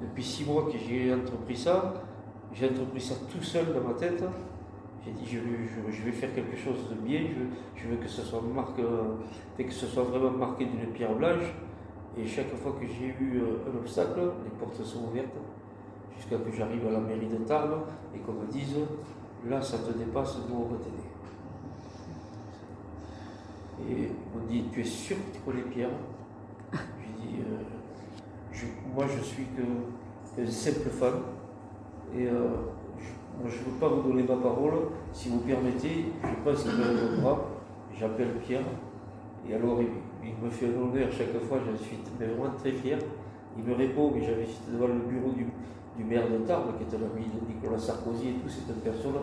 Depuis 0.00 0.24
six 0.24 0.44
mois 0.44 0.64
que 0.64 0.78
j'ai 0.78 1.12
entrepris 1.12 1.56
ça, 1.56 1.92
j'ai 2.54 2.70
entrepris 2.70 3.00
ça 3.00 3.14
tout 3.30 3.42
seul 3.42 3.74
dans 3.74 3.86
ma 3.86 3.94
tête. 3.94 4.24
J'ai 5.04 5.12
dit, 5.12 5.26
je, 5.26 6.02
vais 6.04 6.12
faire 6.12 6.34
quelque 6.34 6.56
chose 6.56 6.88
de 6.90 6.94
bien, 6.94 7.22
je, 7.74 7.88
veux 7.88 7.96
que 7.96 8.08
ce 8.08 8.20
soit 8.22 8.42
marqué, 8.42 8.82
que 9.56 9.72
ce 9.72 9.86
soit 9.86 10.02
vraiment 10.02 10.30
marqué 10.30 10.66
d'une 10.66 10.92
pierre 10.92 11.14
blanche. 11.14 11.54
Et 12.18 12.26
chaque 12.26 12.54
fois 12.56 12.72
que 12.78 12.86
j'ai 12.86 13.06
eu 13.06 13.38
euh, 13.38 13.70
un 13.72 13.78
obstacle, 13.78 14.20
les 14.44 14.50
portes 14.58 14.82
sont 14.82 15.04
ouvertes 15.04 15.28
jusqu'à 16.16 16.36
que 16.36 16.50
j'arrive 16.54 16.86
à 16.88 16.90
la 16.90 17.00
mairie 17.00 17.28
de 17.28 17.36
Tarbes 17.44 17.84
et 18.14 18.18
qu'on 18.18 18.32
me 18.32 18.46
dise, 18.46 18.76
là 19.48 19.62
ça 19.62 19.78
te 19.78 19.96
dépasse, 19.96 20.36
nous 20.48 20.56
on 20.56 20.64
va 20.64 20.76
t'aider. 20.76 21.10
Et 23.88 24.10
on 24.36 24.46
dit, 24.46 24.64
tu 24.72 24.80
es 24.80 24.84
sûr 24.84 25.16
que 25.16 25.36
tu 25.36 25.40
connais 25.40 25.62
Pierre 25.62 25.88
Je 26.72 27.22
dis, 27.22 27.36
euh, 27.40 28.66
moi 28.94 29.06
je 29.06 29.22
suis 29.22 29.44
que, 29.44 30.42
un 30.42 30.46
simple 30.46 30.90
fan. 30.90 31.14
Et 32.14 32.26
euh, 32.26 32.48
je, 33.44 33.58
ne 33.58 33.64
veux 33.64 33.78
pas 33.80 33.88
vous 33.88 34.02
donner 34.02 34.22
ma 34.22 34.36
parole. 34.36 34.74
Si 35.12 35.28
vous 35.28 35.38
permettez, 35.38 36.06
je 36.22 36.50
pense 36.50 36.62
qu'il 36.62 36.72
me 36.72 37.20
bras. 37.20 37.46
J'appelle 37.98 38.34
Pierre. 38.46 38.62
Et 39.48 39.54
alors 39.54 39.80
il, 39.80 40.44
me 40.44 40.50
fait 40.50 40.66
un 40.66 40.80
honneur 40.80 41.08
chaque 41.10 41.38
fois, 41.42 41.58
je 41.64 41.82
suis 41.82 41.98
vraiment 42.18 42.50
très 42.58 42.72
fier. 42.72 42.98
Il 43.56 43.64
me 43.64 43.74
répond, 43.74 44.12
mais 44.14 44.22
j'avais 44.22 44.46
devant 44.70 44.86
le 44.86 45.00
bureau 45.08 45.32
du, 45.32 45.46
maire 46.04 46.30
de 46.30 46.38
Tarbes, 46.46 46.72
qui 46.78 46.84
est 46.84 46.98
un 46.98 47.02
ami 47.02 47.26
de 47.26 47.52
Nicolas 47.52 47.78
Sarkozy 47.78 48.28
et 48.28 48.32
tout, 48.32 48.48
c'est 48.48 48.70
un 48.70 48.78
personnage. 48.82 49.22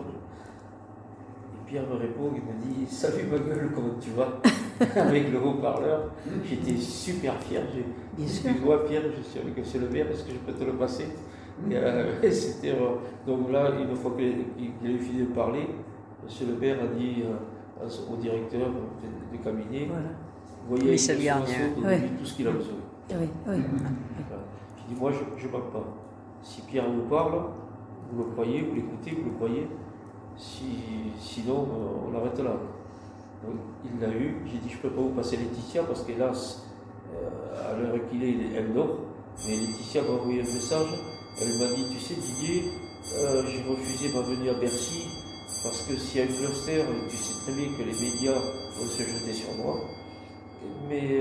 Pierre 1.66 1.84
me 1.86 1.96
répond, 1.96 2.30
il 2.34 2.40
me 2.40 2.74
dit 2.74 2.86
Salut 2.90 3.24
ma 3.30 3.38
gueule, 3.38 3.70
comment 3.74 3.94
tu 4.00 4.10
vas 4.10 4.40
Avec 5.00 5.30
le 5.30 5.38
haut-parleur. 5.38 6.12
J'étais 6.44 6.76
super 6.76 7.34
fier. 7.42 7.62
Excuse-moi 8.18 8.86
Pierre, 8.86 9.02
je 9.16 9.22
suis 9.22 9.40
avec 9.40 9.58
M. 9.58 9.64
Le 9.82 9.88
Maire, 9.90 10.10
est-ce 10.10 10.24
que 10.24 10.30
je 10.30 10.38
peux 10.38 10.52
te 10.52 10.64
le 10.64 10.72
passer? 10.72 11.06
c'était, 12.30 12.70
euh, 12.70 12.96
Donc 13.26 13.50
là, 13.50 13.70
une 13.80 13.94
fois 13.96 14.12
qu'il 14.16 14.88
a 14.88 14.90
eu 14.90 14.98
fini 14.98 15.20
de 15.20 15.26
parler, 15.26 15.60
M. 16.22 16.48
Le 16.48 16.56
Maire 16.58 16.78
a 16.82 16.86
dit 16.86 17.22
euh, 17.24 17.88
au 18.12 18.16
directeur 18.16 18.68
du 19.32 19.38
cabinet 19.38 19.88
Voyez 20.68 20.92
Michel 20.92 21.22
Garnier. 21.22 21.54
tout 22.18 22.24
ce 22.24 22.34
qu'il 22.34 22.46
a 22.48 22.50
besoin. 22.50 22.74
Oui, 23.10 23.28
oui. 23.48 23.56
Je 23.56 24.94
dis 24.94 25.00
Moi, 25.00 25.12
je 25.12 25.46
ne 25.46 25.52
manque 25.52 25.72
pas. 25.72 25.84
Si 26.42 26.60
Pierre 26.62 26.90
vous 26.90 27.08
parle, 27.08 27.40
vous 28.12 28.24
le 28.24 28.30
croyez, 28.30 28.62
vous 28.62 28.74
l'écoutez, 28.74 29.10
vous 29.12 29.30
le 29.30 29.36
croyez 29.36 29.68
sinon, 30.36 31.66
euh, 31.72 32.06
on 32.08 32.12
l'arrête 32.12 32.38
là. 32.38 32.52
il 33.84 34.00
l'a 34.00 34.08
eu. 34.08 34.36
J'ai 34.46 34.58
dit, 34.58 34.68
je 34.70 34.76
ne 34.76 34.82
peux 34.82 34.90
pas 34.90 35.00
vous 35.00 35.08
passer 35.10 35.36
Laetitia 35.36 35.82
parce 35.82 36.04
qu'hélas, 36.04 36.62
à 37.68 37.76
l'heure 37.76 37.96
qu'il 38.08 38.22
est, 38.22 38.36
elle 38.56 38.72
dort. 38.72 38.98
Mais 39.46 39.56
Laetitia 39.56 40.02
m'a 40.02 40.10
envoyé 40.10 40.40
un 40.40 40.44
message. 40.44 41.17
Elle 41.40 41.58
m'a 41.58 41.74
dit, 41.74 41.84
tu 41.92 42.00
sais 42.00 42.14
Didier, 42.14 42.64
euh, 43.16 43.42
j'ai 43.48 43.62
refusé 43.68 44.12
ma 44.14 44.20
venue 44.22 44.50
à 44.50 44.54
Bercy 44.54 45.06
parce 45.62 45.82
que 45.82 45.96
s'il 45.96 46.18
y 46.18 46.22
a 46.22 46.26
une 46.26 46.34
cluster, 46.34 46.82
tu 47.08 47.16
sais 47.16 47.40
très 47.42 47.52
bien 47.52 47.68
que 47.76 47.82
les 47.82 48.10
médias 48.10 48.34
vont 48.34 48.86
se 48.86 49.02
jeter 49.02 49.32
sur 49.32 49.54
moi. 49.56 49.80
Mais 50.88 51.20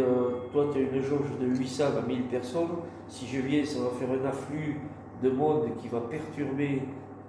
toi, 0.52 0.68
tu 0.74 0.80
as 0.80 0.82
une 0.82 1.02
jauge 1.02 1.32
de 1.40 1.46
800 1.46 1.84
à 1.98 2.08
1000 2.08 2.24
personnes. 2.24 2.78
Si 3.08 3.28
je 3.28 3.40
viens, 3.40 3.64
ça 3.66 3.80
va 3.80 3.90
faire 4.00 4.10
un 4.10 4.26
afflux 4.26 4.80
de 5.24 5.30
monde 5.30 5.70
qui 5.82 5.88
va 5.88 6.02
perturber 6.02 6.82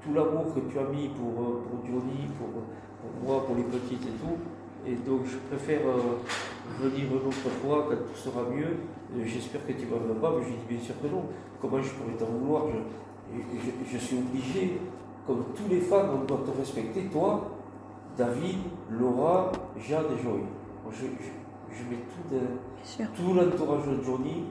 tout 0.02 0.14
l'amour 0.14 0.54
que 0.54 0.60
tu 0.60 0.78
as 0.78 0.84
mis 0.84 1.08
pour, 1.08 1.42
euh, 1.42 1.62
pour 1.68 1.86
Johnny, 1.86 2.28
pour, 2.38 2.48
moi, 3.22 3.44
pour 3.44 3.56
les 3.56 3.64
petites 3.64 4.02
et 4.02 4.16
tout. 4.20 4.38
Et 4.86 4.94
donc 4.94 5.22
je 5.26 5.36
préfère 5.48 5.80
euh, 5.86 6.18
venir 6.80 7.04
une 7.10 7.28
autre 7.28 7.50
fois 7.62 7.86
quand 7.88 7.96
tout 7.96 8.18
sera 8.18 8.42
mieux 8.44 8.64
euh, 8.64 8.97
j'espère 9.24 9.66
que 9.66 9.72
tu 9.72 9.86
ne 9.86 9.90
m'en 9.90 9.98
veux 9.98 10.14
pas, 10.14 10.32
mais 10.36 10.44
je 10.44 10.48
lui 10.50 10.56
dis 10.56 10.74
bien 10.74 10.80
sûr 10.80 10.94
que 11.00 11.06
non. 11.08 11.24
Comment 11.60 11.82
je 11.82 11.90
pourrais 11.90 12.16
t'en 12.18 12.26
vouloir? 12.26 12.64
Je, 12.68 13.40
je, 13.92 13.98
suis 13.98 14.18
obligé, 14.18 14.80
comme 15.26 15.44
tous 15.54 15.68
les 15.68 15.80
fans, 15.80 16.04
on 16.14 16.24
doit 16.24 16.40
te 16.46 16.56
respecter, 16.58 17.04
toi, 17.04 17.50
David, 18.16 18.58
Laura, 18.90 19.52
Jeanne 19.78 20.06
et 20.18 20.22
Joël. 20.22 20.42
Je, 20.90 21.04
je, 21.04 21.82
mets 21.84 22.02
tout, 22.08 22.34
de, 22.34 23.04
tout 23.14 23.34
l'entourage 23.34 23.86
de 23.86 24.02
Johnny, 24.02 24.44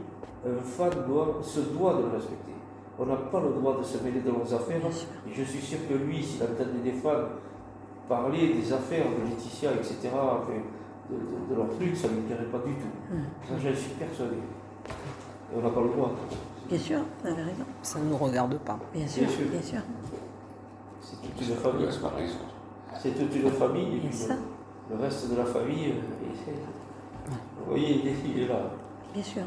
un 0.46 0.62
fan 0.62 0.92
doit, 1.08 1.40
se 1.42 1.62
doit 1.62 1.96
de 1.96 2.04
le 2.04 2.10
respecter. 2.10 2.52
On 3.00 3.06
n'a 3.06 3.16
pas 3.16 3.42
le 3.42 3.50
droit 3.50 3.78
de 3.78 3.84
se 3.84 4.04
mêler 4.04 4.22
dans 4.22 4.34
nos 4.34 4.54
affaires. 4.54 4.82
Et 5.28 5.34
je 5.34 5.44
suis 5.44 5.62
sûr 5.62 5.80
que 5.88 5.94
lui, 5.94 6.24
s'il 6.24 6.44
entendait 6.44 6.84
des 6.84 6.94
fans 6.94 7.30
parler 8.08 8.54
des 8.54 8.74
affaires 8.74 9.06
de 9.06 9.30
Laetitia, 9.30 9.74
etc., 9.74 10.10
de, 11.10 11.56
leur 11.56 11.70
truc, 11.70 11.96
ça 11.96 12.08
ne 12.10 12.22
plairait 12.22 12.46
pas 12.46 12.60
du 12.60 12.74
tout. 12.76 12.88
Hum. 13.12 13.24
Ça, 13.48 13.54
j'en 13.58 13.76
suis 13.76 13.92
persuadé. 13.92 14.36
Et 14.38 15.58
on 15.58 15.62
n'a 15.62 15.70
pas 15.70 15.82
le 15.82 15.90
droit. 15.90 16.12
Bien 16.70 16.78
sûr, 16.78 17.00
vous 17.22 17.30
avez 17.30 17.44
raison. 17.44 17.66
Ça 17.82 18.00
ne 18.00 18.06
nous 18.06 18.18
regarde 18.18 18.58
pas. 18.60 18.78
Bien 18.94 19.08
sûr, 19.08 19.28
bien 19.52 19.62
sûr. 19.62 19.80
C'est 21.02 21.16
toute 21.22 21.48
une 21.48 21.56
famille. 21.56 21.88
C'est 23.02 23.12
toute 23.12 23.36
une 23.36 23.52
famille. 23.52 23.98
Et 23.98 24.00
puis 24.00 24.10
le, 24.90 25.02
reste 25.02 25.32
de 25.32 25.38
la 25.38 25.46
famille, 25.46 25.92
euh, 25.92 26.52
vous 27.60 27.70
voyez, 27.70 28.02
il 28.26 28.44
est 28.44 28.48
là. 28.48 28.72
Bien 29.14 29.24
sûr. 29.24 29.44